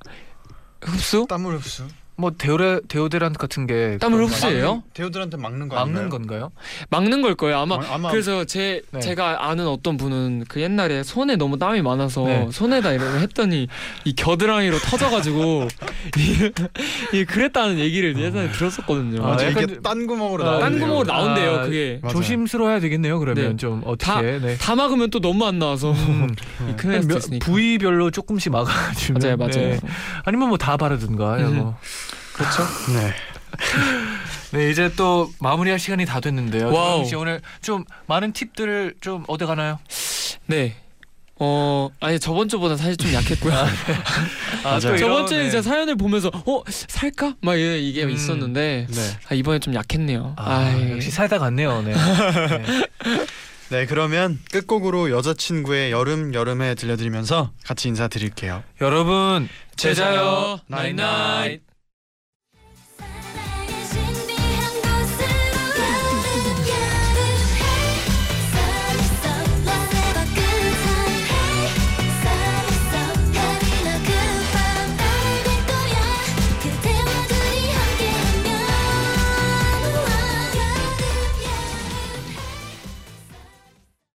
[0.80, 1.26] 흡수?
[1.28, 1.86] 땀을 흡수.
[2.14, 4.82] 뭐 데오레 데오드란트 같은 게 땀을 흡수해요?
[4.94, 6.08] 데오드란트 막는 거 막는 아닌가요?
[6.20, 6.52] 건가요?
[6.90, 7.58] 막는 걸 거예요.
[7.58, 9.00] 아마 어, 아마 그래서 제 네.
[9.00, 12.48] 제가 아는 어떤 분은 그 옛날에 손에 너무 땀이 많아서 네.
[12.52, 13.66] 손에다 이러고 했더니
[14.04, 15.68] 이 겨드랑이로 터져가지고
[17.12, 19.24] 이, 이 그랬다는 얘기를 예전에 들었었거든요.
[19.24, 20.70] 아, 맞아 약간 이게 딴 구멍으로 아, 나오는데요.
[20.70, 21.50] 딴 구멍으로 나온대요.
[21.56, 22.14] 아, 그게 맞아요.
[22.16, 23.18] 조심스러워야 되겠네요.
[23.18, 23.56] 그러면 네.
[23.56, 24.56] 좀 다- 어떻게 네.
[24.58, 26.28] 다 막으면 또 너무 안 나와서 음,
[26.70, 27.46] 이 큰일 날수 몇- 있으니까.
[27.46, 29.50] 부위별로 조금씩 막아주면 맞아요, 맞아요.
[29.70, 29.80] 네.
[30.24, 31.56] 아니면 뭐 다 바르든가 음.
[31.56, 31.76] 뭐.
[32.34, 32.62] 그렇죠.
[32.92, 33.14] 네.
[34.52, 36.72] 네 이제 또 마무리할 시간이 다 됐는데요.
[36.72, 37.04] wow.
[37.04, 39.78] 씨 오늘 좀 많은 팁들을 좀 얻어 가나요?
[40.46, 40.76] 네.
[41.36, 43.52] 어 아니 저번 주보다 사실 좀 약했고요.
[44.64, 44.78] 아.
[44.78, 45.48] 또 이런, 저번 주에 네.
[45.48, 48.10] 이제 사연을 보면서 어 살까 막 이게, 이게 음.
[48.10, 49.00] 있었는데 네.
[49.28, 50.34] 아, 이번에 좀 약했네요.
[50.36, 51.82] 아, 아, 역시 살다 갔네요.
[51.82, 51.94] 네.
[51.94, 52.86] 네.
[53.70, 58.62] 네 그러면 끝곡으로 여자친구의 여름여름해 들려드리면서 같이 인사드릴게요.
[58.82, 61.71] 여러분 제자요 나잇나잇.